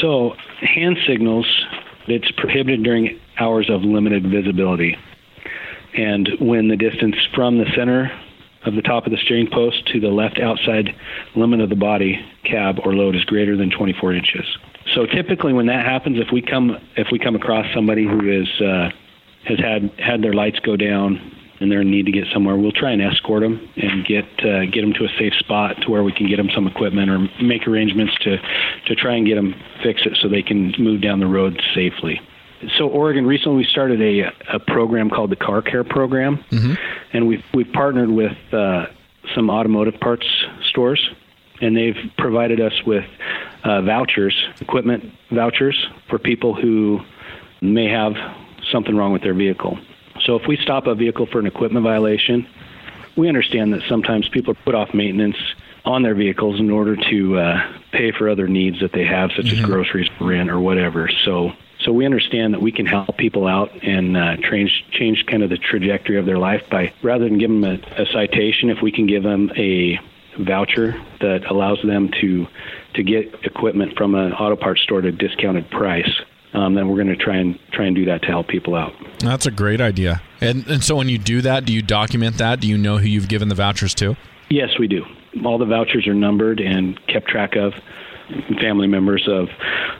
[0.00, 1.46] So hand signals,
[2.06, 4.96] it's prohibited during hours of limited visibility,
[5.94, 8.10] and when the distance from the center
[8.64, 10.94] of the top of the steering post to the left outside
[11.36, 14.58] limit of the body cab or load is greater than 24 inches.
[14.94, 18.48] So typically, when that happens, if we come if we come across somebody who is
[18.60, 18.90] uh,
[19.44, 22.72] has had had their lights go down and they're in need to get somewhere, we'll
[22.72, 26.02] try and escort them and get uh, get them to a safe spot to where
[26.02, 28.36] we can get them some equipment or make arrangements to
[28.86, 32.20] to try and get them fix it so they can move down the road safely.
[32.78, 36.74] So Oregon recently we started a a program called the Car Care Program, mm-hmm.
[37.12, 38.86] and we've we've partnered with uh,
[39.34, 40.26] some automotive parts
[40.68, 41.10] stores,
[41.60, 43.04] and they've provided us with
[43.64, 47.00] uh, vouchers, equipment vouchers for people who
[47.60, 48.14] may have
[48.70, 49.78] something wrong with their vehicle.
[50.24, 52.46] So if we stop a vehicle for an equipment violation,
[53.16, 55.36] we understand that sometimes people put off maintenance
[55.84, 59.46] on their vehicles in order to uh, pay for other needs that they have, such
[59.46, 59.64] mm-hmm.
[59.64, 61.08] as groceries, rent, or whatever.
[61.24, 65.42] So, so we understand that we can help people out and uh, change change kind
[65.42, 68.82] of the trajectory of their life by rather than give them a, a citation, if
[68.82, 70.00] we can give them a
[70.38, 72.46] voucher that allows them to
[72.94, 76.10] to get equipment from an auto parts store at a discounted price
[76.56, 78.94] um, then we're going to try and try and do that to help people out.
[79.18, 80.22] That's a great idea.
[80.40, 82.60] And and so when you do that, do you document that?
[82.60, 84.16] Do you know who you've given the vouchers to?
[84.48, 85.04] Yes, we do.
[85.44, 87.74] All the vouchers are numbered and kept track of.
[88.60, 89.48] Family members of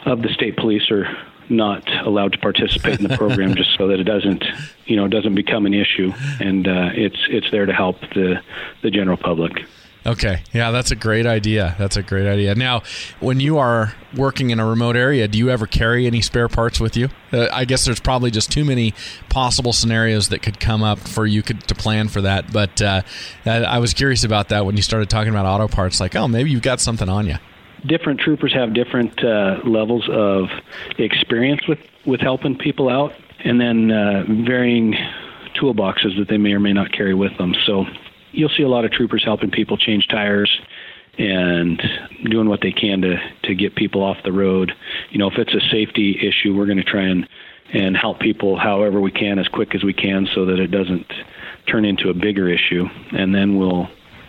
[0.06, 1.06] of the state police are
[1.48, 4.44] not allowed to participate in the program just so that it doesn't
[4.86, 8.42] you know doesn't become an issue and uh, it's it's there to help the
[8.82, 9.64] the general public.
[10.06, 10.42] Okay.
[10.52, 11.74] Yeah, that's a great idea.
[11.78, 12.54] That's a great idea.
[12.54, 12.82] Now,
[13.18, 16.78] when you are working in a remote area, do you ever carry any spare parts
[16.78, 17.08] with you?
[17.32, 18.94] Uh, I guess there's probably just too many
[19.28, 22.52] possible scenarios that could come up for you could, to plan for that.
[22.52, 23.02] But uh,
[23.44, 25.98] I was curious about that when you started talking about auto parts.
[25.98, 27.36] Like, oh, maybe you've got something on you.
[27.84, 30.48] Different troopers have different uh, levels of
[30.98, 34.94] experience with, with helping people out, and then uh, varying
[35.56, 37.54] toolboxes that they may or may not carry with them.
[37.66, 37.86] So
[38.36, 40.50] you'll see a lot of troopers helping people change tires
[41.18, 41.82] and
[42.30, 44.72] doing what they can to to get people off the road.
[45.10, 47.26] You know, if it's a safety issue, we're going to try and
[47.72, 51.06] and help people however we can as quick as we can so that it doesn't
[51.66, 53.88] turn into a bigger issue and then we'll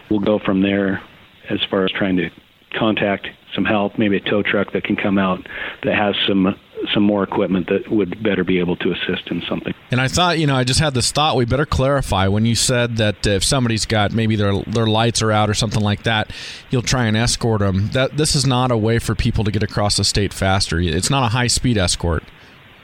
[0.09, 1.03] we'll go from there
[1.47, 2.31] as far as trying to
[2.77, 5.39] contact some help, maybe a tow truck that can come out
[5.83, 6.55] that has some
[6.93, 9.73] some more equipment that would better be able to assist in something.
[9.91, 11.35] And I thought, you know, I just had this thought.
[11.35, 15.31] We better clarify when you said that if somebody's got maybe their their lights are
[15.31, 16.31] out or something like that,
[16.69, 17.89] you'll try and escort them.
[17.89, 20.79] That this is not a way for people to get across the state faster.
[20.79, 22.23] It's not a high speed escort.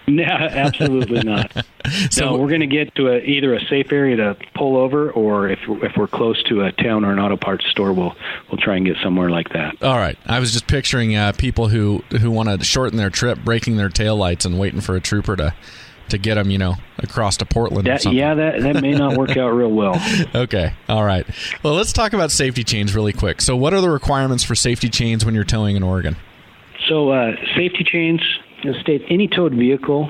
[0.08, 1.66] No, absolutely not.
[2.12, 5.10] so no, we're going to get to a, either a safe area to pull over,
[5.12, 8.14] or if if we're close to a town or an auto parts store, we'll
[8.52, 9.82] we'll try and get somewhere like that.
[9.82, 10.18] All right.
[10.26, 13.88] I was just picturing uh, people who who want to shorten their trip, breaking their
[13.88, 15.54] tail lights and waiting for a trooper to
[16.10, 17.88] to get them, you know, across to Portland.
[17.88, 20.02] That, yeah, that that may not work out real well.
[20.36, 20.74] okay.
[20.90, 21.26] All right.
[21.64, 23.42] Well, let's talk about safety chains really quick.
[23.42, 26.18] So, what are the requirements for safety chains when you're towing in Oregon?
[26.90, 28.22] So, uh, safety chains
[28.64, 30.10] the state any towed vehicle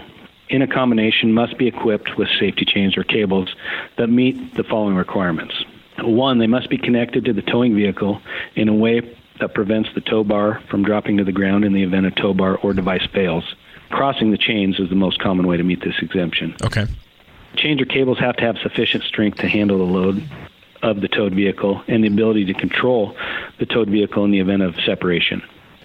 [0.49, 3.53] in a combination must be equipped with safety chains or cables
[3.97, 5.53] that meet the following requirements.
[5.99, 8.21] One, they must be connected to the towing vehicle
[8.55, 11.83] in a way that prevents the tow bar from dropping to the ground in the
[11.83, 13.55] event a tow bar or device fails.
[13.89, 16.55] Crossing the chains is the most common way to meet this exemption.
[16.63, 16.85] Okay.
[17.55, 20.23] Chains or cables have to have sufficient strength to handle the load
[20.81, 23.15] of the towed vehicle and the ability to control
[23.59, 25.41] the towed vehicle in the event of separation.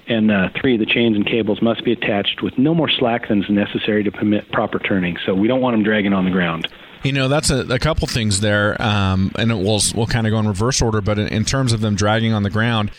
[0.09, 3.42] And uh, three, the chains and cables must be attached with no more slack than
[3.42, 5.18] is necessary to permit proper turning.
[5.27, 6.66] So we don't want them dragging on the ground.
[7.05, 10.33] You know, that's a, a couple things there, um, and it will we'll kind of
[10.33, 11.01] go in reverse order.
[11.01, 12.90] But in, in terms of them dragging on the ground,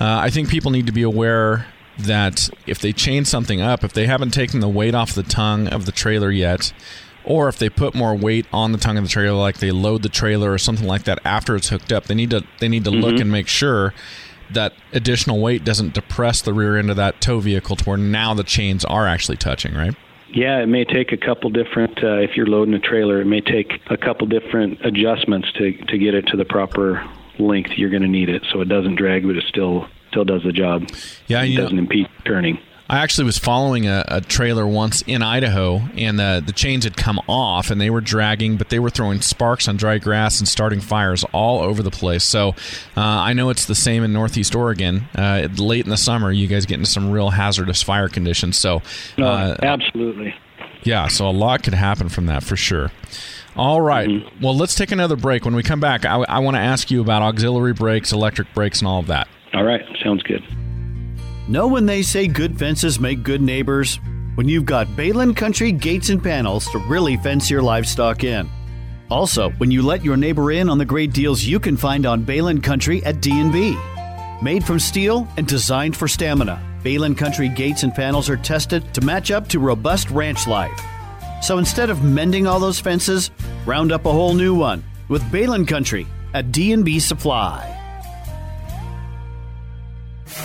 [0.00, 1.66] uh, I think people need to be aware
[1.98, 5.68] that if they chain something up, if they haven't taken the weight off the tongue
[5.68, 6.72] of the trailer yet,
[7.24, 10.02] or if they put more weight on the tongue of the trailer, like they load
[10.02, 12.84] the trailer or something like that after it's hooked up, they need to they need
[12.84, 13.00] to mm-hmm.
[13.00, 13.92] look and make sure
[14.54, 18.34] that additional weight doesn't depress the rear end of that tow vehicle to where now
[18.34, 19.94] the chains are actually touching, right?
[20.28, 22.02] Yeah, it may take a couple different.
[22.02, 25.98] Uh, if you're loading a trailer, it may take a couple different adjustments to to
[25.98, 27.06] get it to the proper
[27.38, 30.42] length you're going to need it, so it doesn't drag, but it still still does
[30.42, 30.88] the job.
[31.26, 32.58] Yeah, it doesn't know, impede turning.
[32.92, 36.94] I actually was following a, a trailer once in Idaho, and the the chains had
[36.94, 40.46] come off, and they were dragging, but they were throwing sparks on dry grass and
[40.46, 42.22] starting fires all over the place.
[42.22, 42.50] So
[42.94, 45.08] uh, I know it's the same in Northeast Oregon.
[45.16, 48.58] Uh, late in the summer, you guys get into some real hazardous fire conditions.
[48.58, 48.82] So
[49.16, 50.34] uh, absolutely,
[50.82, 51.08] yeah.
[51.08, 52.92] So a lot could happen from that for sure.
[53.56, 54.06] All right.
[54.06, 54.44] mm-hmm.
[54.44, 55.46] Well, let's take another break.
[55.46, 58.80] When we come back, I, I want to ask you about auxiliary brakes, electric brakes,
[58.80, 59.28] and all of that.
[59.54, 59.82] All right.
[60.02, 60.42] Sounds good.
[61.48, 63.98] Know when they say good fences make good neighbors?
[64.36, 68.48] When you've got Behlen Country gates and panels to really fence your livestock in.
[69.10, 72.24] Also, when you let your neighbor in on the great deals you can find on
[72.24, 73.76] Behlen Country at D&B.
[74.40, 79.00] Made from steel and designed for stamina, Behlen Country gates and panels are tested to
[79.00, 80.80] match up to robust ranch life.
[81.42, 83.32] So instead of mending all those fences,
[83.66, 87.71] round up a whole new one with Behlen Country at D&B Supply.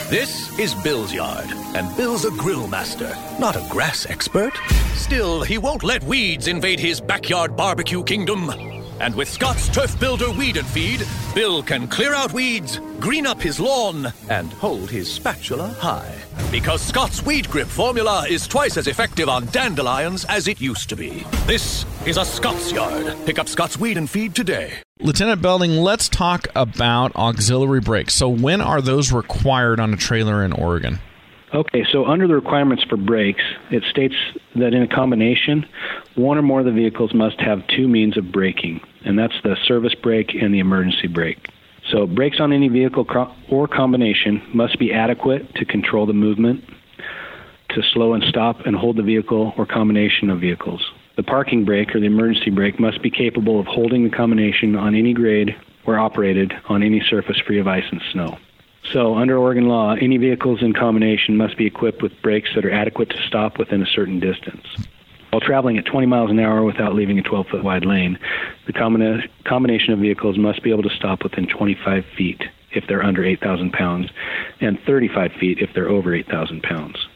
[0.10, 4.54] This is Bill's yard, and Bill's a grill master, not a grass expert.
[4.96, 8.77] Still, he won't let weeds invade his backyard barbecue kingdom.
[9.00, 11.06] And with Scotts Turf Builder Weed and Feed,
[11.36, 16.16] Bill can clear out weeds, green up his lawn, and hold his spatula high.
[16.52, 20.96] Because Scotts Weed Grip formula is twice as effective on dandelions as it used to
[20.96, 21.26] be.
[21.46, 23.16] This is a Scotts Yard.
[23.26, 24.74] Pick up Scotts Weed and Feed today.
[25.00, 28.16] Lieutenant Belding, let's talk about auxiliary brakes.
[28.16, 31.00] So, when are those required on a trailer in Oregon?
[31.54, 34.16] Okay, so under the requirements for brakes, it states
[34.56, 35.66] that in a combination,
[36.16, 39.56] one or more of the vehicles must have two means of braking, and that's the
[39.66, 41.38] service brake and the emergency brake.
[41.90, 43.08] So, brakes on any vehicle
[43.50, 46.66] or combination must be adequate to control the movement,
[47.70, 50.82] to slow and stop and hold the vehicle or combination of vehicles.
[51.16, 54.96] The parking brake or the emergency brake must be capable of holding the combination on
[54.96, 55.56] any grade
[55.86, 58.38] or operated on any surface free of ice and snow.
[58.92, 62.72] So, under Oregon law, any vehicles in combination must be equipped with brakes that are
[62.72, 64.66] adequate to stop within a certain distance.
[65.32, 68.18] While traveling at 20 miles an hour without leaving a 12 foot wide lane,
[68.66, 73.04] the combina- combination of vehicles must be able to stop within 25 feet if they're
[73.04, 74.10] under 8,000 pounds
[74.62, 77.07] and 35 feet if they're over 8,000 pounds.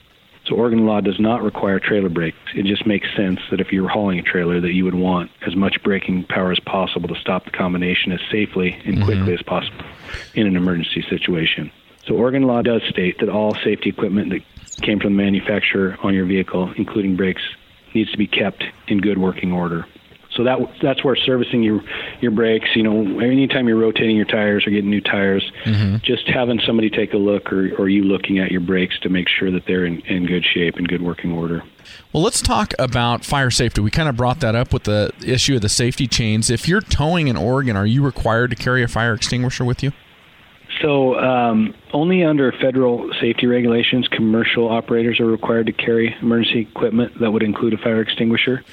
[0.51, 2.37] So Oregon law does not require trailer brakes.
[2.53, 5.31] It just makes sense that if you were hauling a trailer that you would want
[5.47, 9.05] as much braking power as possible to stop the combination as safely and mm-hmm.
[9.05, 9.85] quickly as possible
[10.33, 11.71] in an emergency situation.
[12.05, 14.41] So Oregon law does state that all safety equipment that
[14.81, 17.43] came from the manufacturer on your vehicle, including brakes,
[17.93, 19.85] needs to be kept in good working order.
[20.35, 21.81] So that that's where servicing your
[22.21, 22.69] your brakes.
[22.75, 25.97] You know, anytime you're rotating your tires or getting new tires, mm-hmm.
[26.03, 29.27] just having somebody take a look, or or you looking at your brakes to make
[29.27, 31.63] sure that they're in, in good shape and good working order.
[32.13, 33.81] Well, let's talk about fire safety.
[33.81, 36.49] We kind of brought that up with the issue of the safety chains.
[36.49, 39.91] If you're towing in Oregon, are you required to carry a fire extinguisher with you?
[40.81, 47.19] So, um, only under federal safety regulations, commercial operators are required to carry emergency equipment
[47.19, 48.63] that would include a fire extinguisher.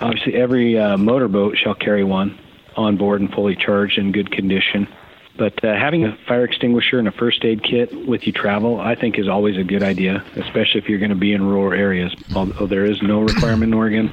[0.00, 2.38] Obviously, every uh, motorboat shall carry one
[2.76, 4.88] on board and fully charged in good condition.
[5.36, 8.96] But uh, having a fire extinguisher and a first aid kit with you travel, I
[8.96, 12.12] think, is always a good idea, especially if you're going to be in rural areas.
[12.34, 14.12] Although there is no requirement in Oregon,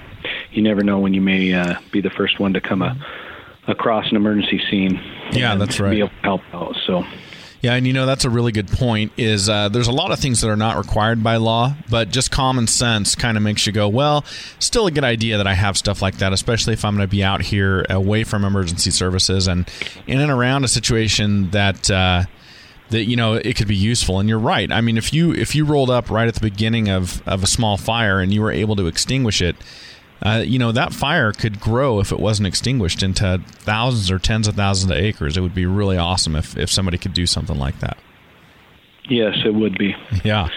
[0.51, 2.95] you never know when you may uh, be the first one to come a,
[3.67, 5.01] across an emergency scene.
[5.31, 5.91] Yeah, that's right.
[5.91, 6.75] Be able to help out.
[6.85, 7.03] So.
[7.61, 9.11] Yeah, and you know that's a really good point.
[9.17, 12.31] Is uh, there's a lot of things that are not required by law, but just
[12.31, 14.23] common sense kind of makes you go, well,
[14.59, 17.11] still a good idea that I have stuff like that, especially if I'm going to
[17.11, 19.69] be out here away from emergency services and
[20.07, 21.89] in and around a situation that.
[21.89, 22.23] Uh,
[22.89, 25.55] that you know it could be useful and you're right i mean if you if
[25.55, 28.51] you rolled up right at the beginning of, of a small fire and you were
[28.51, 29.55] able to extinguish it
[30.21, 34.47] uh, you know that fire could grow if it wasn't extinguished into thousands or tens
[34.47, 35.37] of thousands of acres.
[35.37, 37.97] It would be really awesome if if somebody could do something like that.
[39.09, 39.95] Yes, it would be.
[40.23, 40.49] Yeah.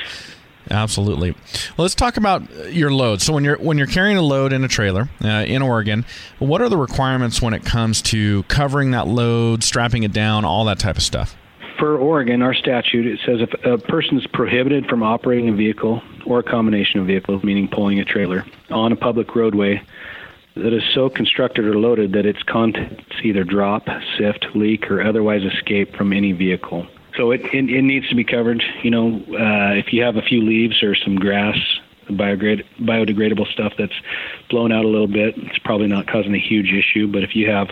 [0.70, 1.30] Absolutely.
[1.30, 2.42] Well, let's talk about
[2.72, 3.22] your load.
[3.22, 6.04] So when you're when you're carrying a load in a trailer uh, in Oregon,
[6.38, 10.66] what are the requirements when it comes to covering that load, strapping it down, all
[10.66, 11.36] that type of stuff?
[11.78, 16.02] For Oregon, our statute it says if a person is prohibited from operating a vehicle
[16.28, 19.82] or a combination of vehicles, meaning pulling a trailer, on a public roadway
[20.54, 25.42] that is so constructed or loaded that its contents either drop, sift, leak, or otherwise
[25.42, 26.86] escape from any vehicle.
[27.16, 28.62] So it, it, it needs to be covered.
[28.82, 31.56] You know, uh, if you have a few leaves or some grass,
[32.08, 33.94] biodegrad- biodegradable stuff that's
[34.50, 37.06] blown out a little bit, it's probably not causing a huge issue.
[37.10, 37.70] But if you have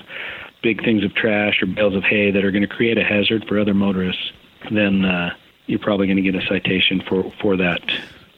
[0.63, 3.47] big things of trash or bales of hay that are going to create a hazard
[3.47, 4.33] for other motorists,
[4.71, 5.35] then uh,
[5.67, 7.83] you're probably going to get a citation for, for that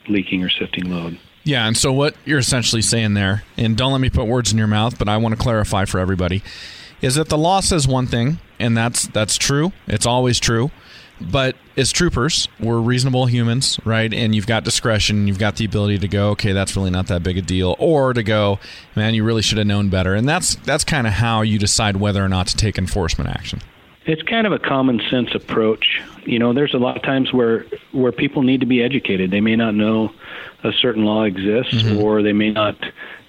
[0.08, 1.18] leaking or sifting load.
[1.44, 4.58] Yeah, and so what you're essentially saying there, and don't let me put words in
[4.58, 6.42] your mouth, but I want to clarify for everybody,
[7.00, 9.72] is that the law says one thing, and that's that's true.
[9.86, 10.70] It's always true.
[11.20, 14.12] But as troopers, we're reasonable humans, right?
[14.12, 15.26] And you've got discretion.
[15.26, 18.12] You've got the ability to go, okay, that's really not that big a deal, or
[18.12, 18.60] to go,
[18.94, 20.14] man, you really should have known better.
[20.14, 23.60] And that's that's kind of how you decide whether or not to take enforcement action.
[24.06, 26.00] It's kind of a common sense approach.
[26.24, 29.30] You know, there's a lot of times where where people need to be educated.
[29.30, 30.12] They may not know
[30.64, 31.98] a certain law exists, mm-hmm.
[31.98, 32.76] or they may not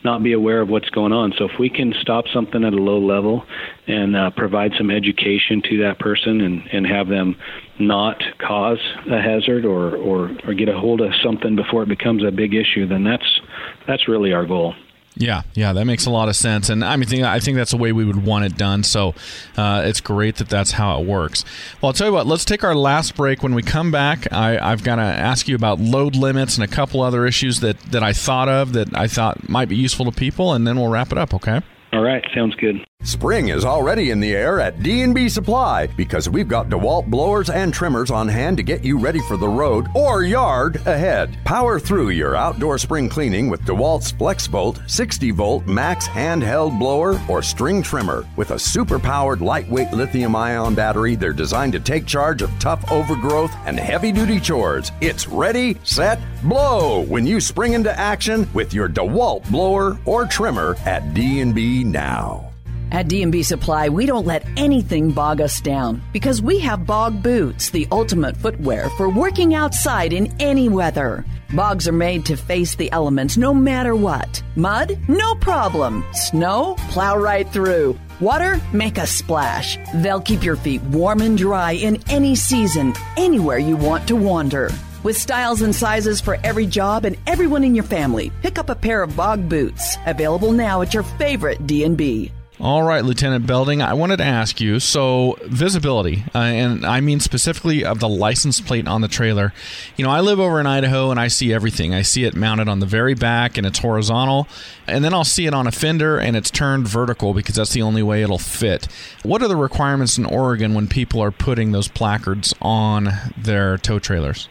[0.03, 1.33] not be aware of what's going on.
[1.37, 3.45] So if we can stop something at a low level
[3.87, 7.35] and uh, provide some education to that person and, and have them
[7.79, 12.23] not cause a hazard or, or, or get a hold of something before it becomes
[12.23, 13.41] a big issue, then that's
[13.87, 14.73] that's really our goal.
[15.19, 17.77] Yeah, yeah, that makes a lot of sense, and I mean, I think that's the
[17.77, 18.83] way we would want it done.
[18.83, 19.15] So
[19.57, 21.43] uh, it's great that that's how it works.
[21.81, 22.25] Well, I'll tell you what.
[22.25, 23.43] Let's take our last break.
[23.43, 26.73] When we come back, I, I've got to ask you about load limits and a
[26.73, 30.11] couple other issues that that I thought of that I thought might be useful to
[30.11, 31.33] people, and then we'll wrap it up.
[31.33, 31.59] Okay.
[31.91, 32.77] All right, sounds good.
[33.09, 37.73] Spring is already in the air at D&B Supply because we've got DeWalt blowers and
[37.73, 41.35] trimmers on hand to get you ready for the road or yard ahead.
[41.43, 47.41] Power through your outdoor spring cleaning with DeWalt's FlexVolt 60 volt max handheld blower or
[47.41, 48.27] string trimmer.
[48.35, 52.91] With a super powered lightweight lithium ion battery, they're designed to take charge of tough
[52.91, 54.91] overgrowth and heavy duty chores.
[54.99, 60.75] It's ready, set, blow when you spring into action with your DeWalt blower or trimmer
[60.85, 62.48] at D&B now.
[62.91, 67.69] At D&B Supply, we don't let anything bog us down because we have Bog Boots,
[67.69, 71.23] the ultimate footwear for working outside in any weather.
[71.53, 74.41] Bogs are made to face the elements no matter what.
[74.55, 74.97] Mud?
[75.07, 76.03] No problem.
[76.13, 76.75] Snow?
[76.89, 77.99] Plow right through.
[78.19, 78.59] Water?
[78.73, 79.77] Make a splash.
[79.95, 84.71] They'll keep your feet warm and dry in any season, anywhere you want to wander.
[85.03, 88.75] With styles and sizes for every job and everyone in your family, pick up a
[88.75, 92.31] pair of Bog Boots, available now at your favorite D&B.
[92.61, 97.21] All right, Lieutenant Belding, I wanted to ask you so, visibility, uh, and I mean
[97.21, 99.53] specifically of the license plate on the trailer.
[99.95, 101.93] You know, I live over in Idaho and I see everything.
[101.93, 104.45] I see it mounted on the very back and it's horizontal,
[104.87, 107.81] and then I'll see it on a fender and it's turned vertical because that's the
[107.81, 108.89] only way it'll fit.
[109.23, 113.07] What are the requirements in Oregon when people are putting those placards on
[113.37, 114.49] their tow trailers?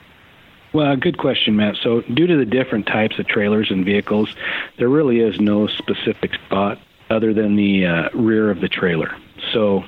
[0.72, 1.76] Well, good question, Matt.
[1.82, 4.34] So, due to the different types of trailers and vehicles,
[4.78, 6.78] there really is no specific spot
[7.10, 9.16] other than the uh, rear of the trailer.
[9.52, 9.82] So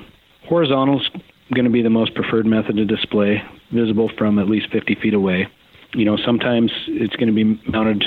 [0.47, 1.07] horizontal is
[1.53, 5.13] going to be the most preferred method to display, visible from at least 50 feet
[5.13, 5.47] away.
[5.93, 8.03] You know, sometimes it's going to be mounted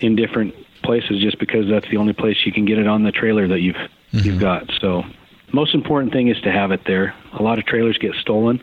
[0.00, 3.12] in different places just because that's the only place you can get it on the
[3.12, 4.18] trailer that you've mm-hmm.
[4.18, 4.70] you've got.
[4.80, 5.04] So
[5.52, 7.14] most important thing is to have it there.
[7.32, 8.62] A lot of trailers get stolen,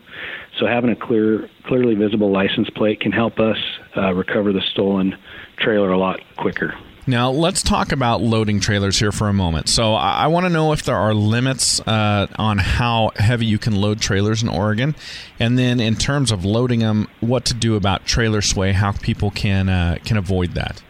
[0.58, 3.56] so having a clear, clearly visible license plate can help us
[3.96, 5.16] uh, recover the stolen
[5.56, 6.74] trailer a lot quicker.
[7.04, 9.68] Now, let's talk about loading trailers here for a moment.
[9.68, 13.58] So, I, I want to know if there are limits uh, on how heavy you
[13.58, 14.94] can load trailers in Oregon.
[15.40, 19.32] And then, in terms of loading them, what to do about trailer sway, how people
[19.32, 20.80] can, uh, can avoid that.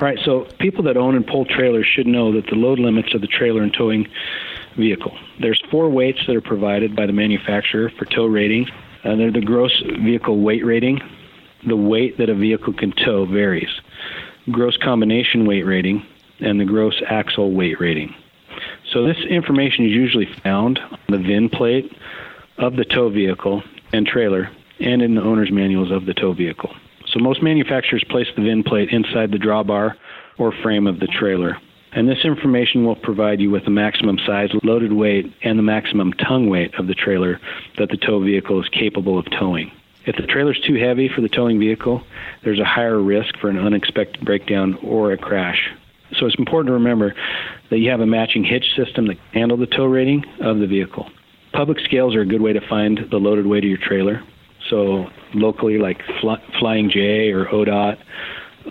[0.00, 3.14] All right, so people that own and pull trailers should know that the load limits
[3.14, 4.08] of the trailer and towing
[4.76, 5.16] vehicle.
[5.38, 8.66] There's four weights that are provided by the manufacturer for tow rating.
[9.04, 11.00] Uh, they're the gross vehicle weight rating.
[11.64, 13.70] The weight that a vehicle can tow varies
[14.50, 16.04] gross combination weight rating,
[16.40, 18.14] and the gross axle weight rating.
[18.92, 21.92] So this information is usually found on the VIN plate
[22.58, 23.62] of the tow vehicle
[23.92, 26.74] and trailer and in the owner's manuals of the tow vehicle.
[27.06, 29.94] So most manufacturers place the VIN plate inside the drawbar
[30.38, 31.58] or frame of the trailer.
[31.92, 36.12] And this information will provide you with the maximum size, loaded weight, and the maximum
[36.14, 37.38] tongue weight of the trailer
[37.78, 39.70] that the tow vehicle is capable of towing.
[40.04, 42.02] If the trailer is too heavy for the towing vehicle,
[42.42, 45.70] there's a higher risk for an unexpected breakdown or a crash.
[46.18, 47.14] So it's important to remember
[47.70, 50.66] that you have a matching hitch system that can handle the tow rating of the
[50.66, 51.08] vehicle.
[51.52, 54.22] Public scales are a good way to find the loaded weight of your trailer.
[54.68, 56.02] So locally, like
[56.58, 57.98] Flying J or ODOT,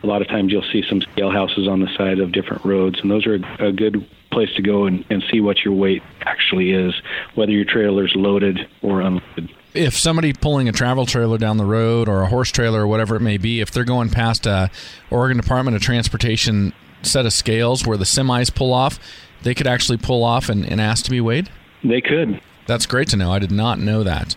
[0.03, 2.99] a lot of times you'll see some scale houses on the side of different roads,
[3.01, 6.71] and those are a good place to go and, and see what your weight actually
[6.71, 6.93] is,
[7.35, 11.65] whether your trailer is loaded or unloaded if somebody pulling a travel trailer down the
[11.65, 14.69] road or a horse trailer or whatever it may be, if they're going past a
[15.09, 18.99] Oregon Department of Transportation set of scales where the semis pull off,
[19.43, 21.49] they could actually pull off and, and ask to be weighed?
[21.83, 22.41] They could.
[22.67, 23.31] That's great to know.
[23.31, 24.35] I did not know that.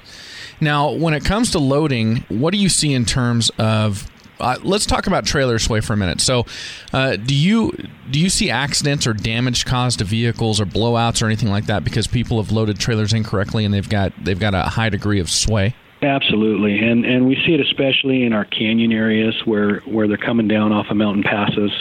[0.61, 4.11] Now, when it comes to loading, what do you see in terms of
[4.45, 6.21] uh, let's talk about trailer sway for a minute.
[6.21, 6.45] So,
[6.93, 7.73] uh, do you
[8.11, 11.83] do you see accidents or damage caused to vehicles or blowouts or anything like that
[11.83, 15.31] because people have loaded trailers incorrectly and they've got they've got a high degree of
[15.31, 15.75] sway?
[16.03, 20.47] Absolutely, and and we see it especially in our canyon areas where where they're coming
[20.47, 21.73] down off of mountain passes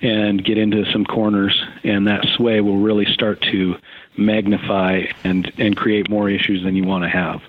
[0.00, 3.76] and get into some corners, and that sway will really start to
[4.16, 7.42] magnify and and create more issues than you want to have.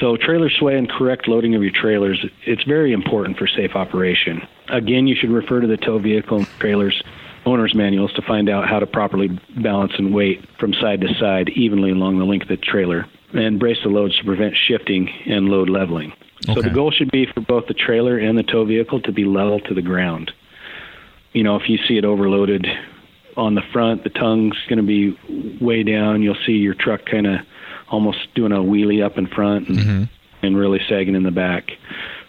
[0.00, 4.42] So trailer sway and correct loading of your trailers, it's very important for safe operation.
[4.68, 7.02] Again, you should refer to the tow vehicle and trailers
[7.44, 9.28] owner's manuals to find out how to properly
[9.62, 13.58] balance and weight from side to side evenly along the length of the trailer and
[13.58, 16.12] brace the loads to prevent shifting and load leveling.
[16.46, 19.24] So the goal should be for both the trailer and the tow vehicle to be
[19.24, 20.32] level to the ground.
[21.32, 22.66] You know, if you see it overloaded
[23.36, 25.16] on the front, the tongue's going to be
[25.64, 26.20] way down.
[26.20, 27.40] You'll see your truck kind of
[27.92, 30.04] almost doing a wheelie up in front and, mm-hmm.
[30.44, 31.70] and really sagging in the back.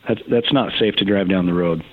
[0.07, 1.83] That's, that's not safe to drive down the road.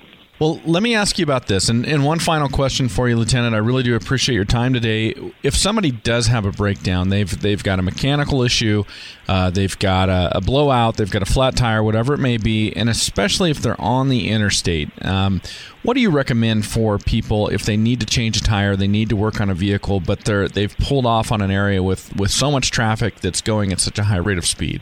[0.41, 1.69] Well, let me ask you about this.
[1.69, 3.53] And, and one final question for you, Lieutenant.
[3.53, 5.13] I really do appreciate your time today.
[5.43, 8.83] If somebody does have a breakdown, they've they've got a mechanical issue,
[9.27, 12.73] uh, they've got a, a, blowout, they've got a flat tire, whatever it may be,
[12.75, 15.43] and especially if they're on the interstate, um,
[15.83, 19.09] what do you recommend for people if they need to change a tire, they need
[19.09, 22.31] to work on a vehicle, but they're they've pulled off on an area with with
[22.31, 24.81] so much traffic that's going at such a high rate of speed?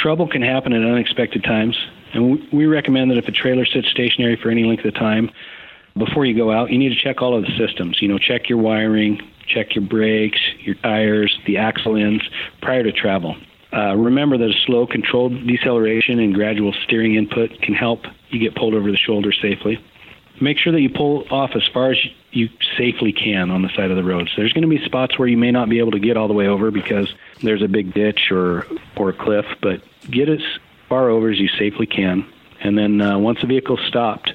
[0.00, 1.76] Trouble can happen at unexpected times.
[2.12, 5.30] And we recommend that if a trailer sits stationary for any length of time,
[5.96, 8.00] before you go out, you need to check all of the systems.
[8.00, 12.22] You know, check your wiring, check your brakes, your tires, the axle ends
[12.60, 13.36] prior to travel.
[13.72, 18.54] Uh, remember that a slow, controlled deceleration and gradual steering input can help you get
[18.56, 19.78] pulled over the shoulder safely.
[20.40, 21.98] Make sure that you pull off as far as
[22.32, 24.28] you safely can on the side of the road.
[24.28, 26.28] So there's going to be spots where you may not be able to get all
[26.28, 30.40] the way over because there's a big ditch or or a cliff, but get as
[30.90, 32.30] far over as you safely can.
[32.60, 34.34] And then uh, once the vehicle's stopped,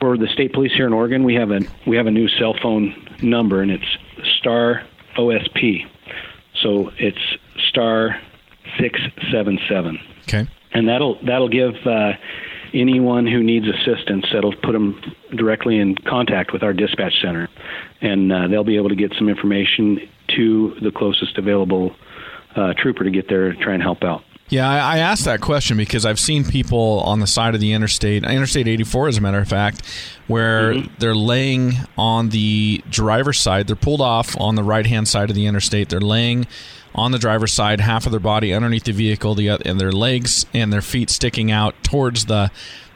[0.00, 2.54] for the state police here in Oregon, we have a we have a new cell
[2.62, 3.98] phone number, and it's
[4.38, 4.82] star
[5.16, 5.86] OSP.
[6.62, 7.18] So it's
[7.68, 8.18] star
[8.78, 8.98] six
[9.30, 9.98] seven seven.
[10.22, 10.48] Okay.
[10.72, 12.12] And that'll that'll give uh,
[12.72, 14.26] anyone who needs assistance.
[14.32, 15.00] That'll put them
[15.36, 17.48] directly in contact with our dispatch center,
[18.00, 21.94] and uh, they'll be able to get some information to the closest available
[22.56, 24.22] uh, trooper to get there to try and help out.
[24.50, 27.72] Yeah, I, I asked that question because I've seen people on the side of the
[27.72, 29.82] interstate, Interstate 84, as a matter of fact,
[30.26, 30.92] where mm-hmm.
[30.98, 33.68] they're laying on the driver's side.
[33.68, 35.88] They're pulled off on the right hand side of the interstate.
[35.88, 36.48] They're laying
[36.94, 40.46] on the driver's side, half of their body underneath the vehicle, the, and their legs
[40.52, 42.50] and their feet sticking out towards the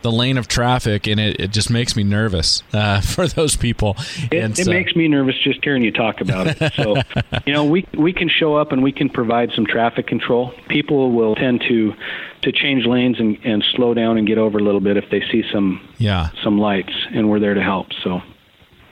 [0.04, 3.96] the lane of traffic, and it, it just makes me nervous uh, for those people.
[4.30, 6.72] It, it makes me nervous just hearing you talk about it.
[6.74, 6.96] So,
[7.46, 10.52] you know, we we can show up and we can provide some traffic control.
[10.68, 11.94] People will tend to
[12.42, 15.22] to change lanes and, and slow down and get over a little bit if they
[15.32, 17.88] see some yeah some lights, and we're there to help.
[18.04, 18.20] So.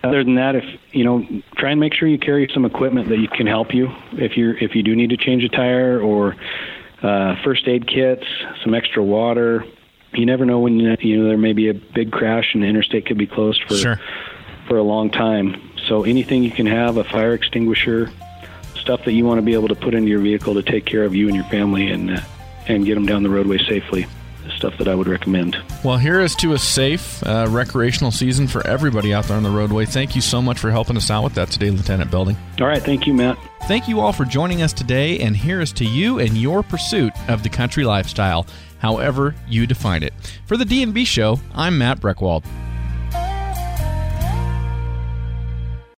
[0.05, 1.25] Other than that, if you know,
[1.57, 4.55] try and make sure you carry some equipment that you can help you if you
[4.61, 6.37] if you do need to change a tire or
[7.03, 8.25] uh, first aid kits,
[8.63, 9.65] some extra water,
[10.13, 13.07] you never know when you know there may be a big crash and the interstate
[13.07, 14.01] could be closed for sure.
[14.67, 15.71] for a long time.
[15.89, 18.11] So anything you can have, a fire extinguisher,
[18.75, 21.05] stuff that you want to be able to put into your vehicle to take care
[21.05, 22.21] of you and your family and uh,
[22.67, 24.07] and get them down the roadway safely.
[24.57, 25.57] Stuff that I would recommend.
[25.85, 29.51] Well, here is to a safe uh, recreational season for everybody out there on the
[29.51, 29.87] roadway.
[29.87, 32.37] Thank you so much for helping us out with that today, Lieutenant Belding.
[32.61, 33.39] All right, thank you, Matt.
[33.65, 37.13] Thank you all for joining us today, and here is to you and your pursuit
[37.29, 38.47] of the country lifestyle,
[38.79, 40.13] however you define it.
[40.47, 42.45] For the D&B Show, I'm Matt Breckwald.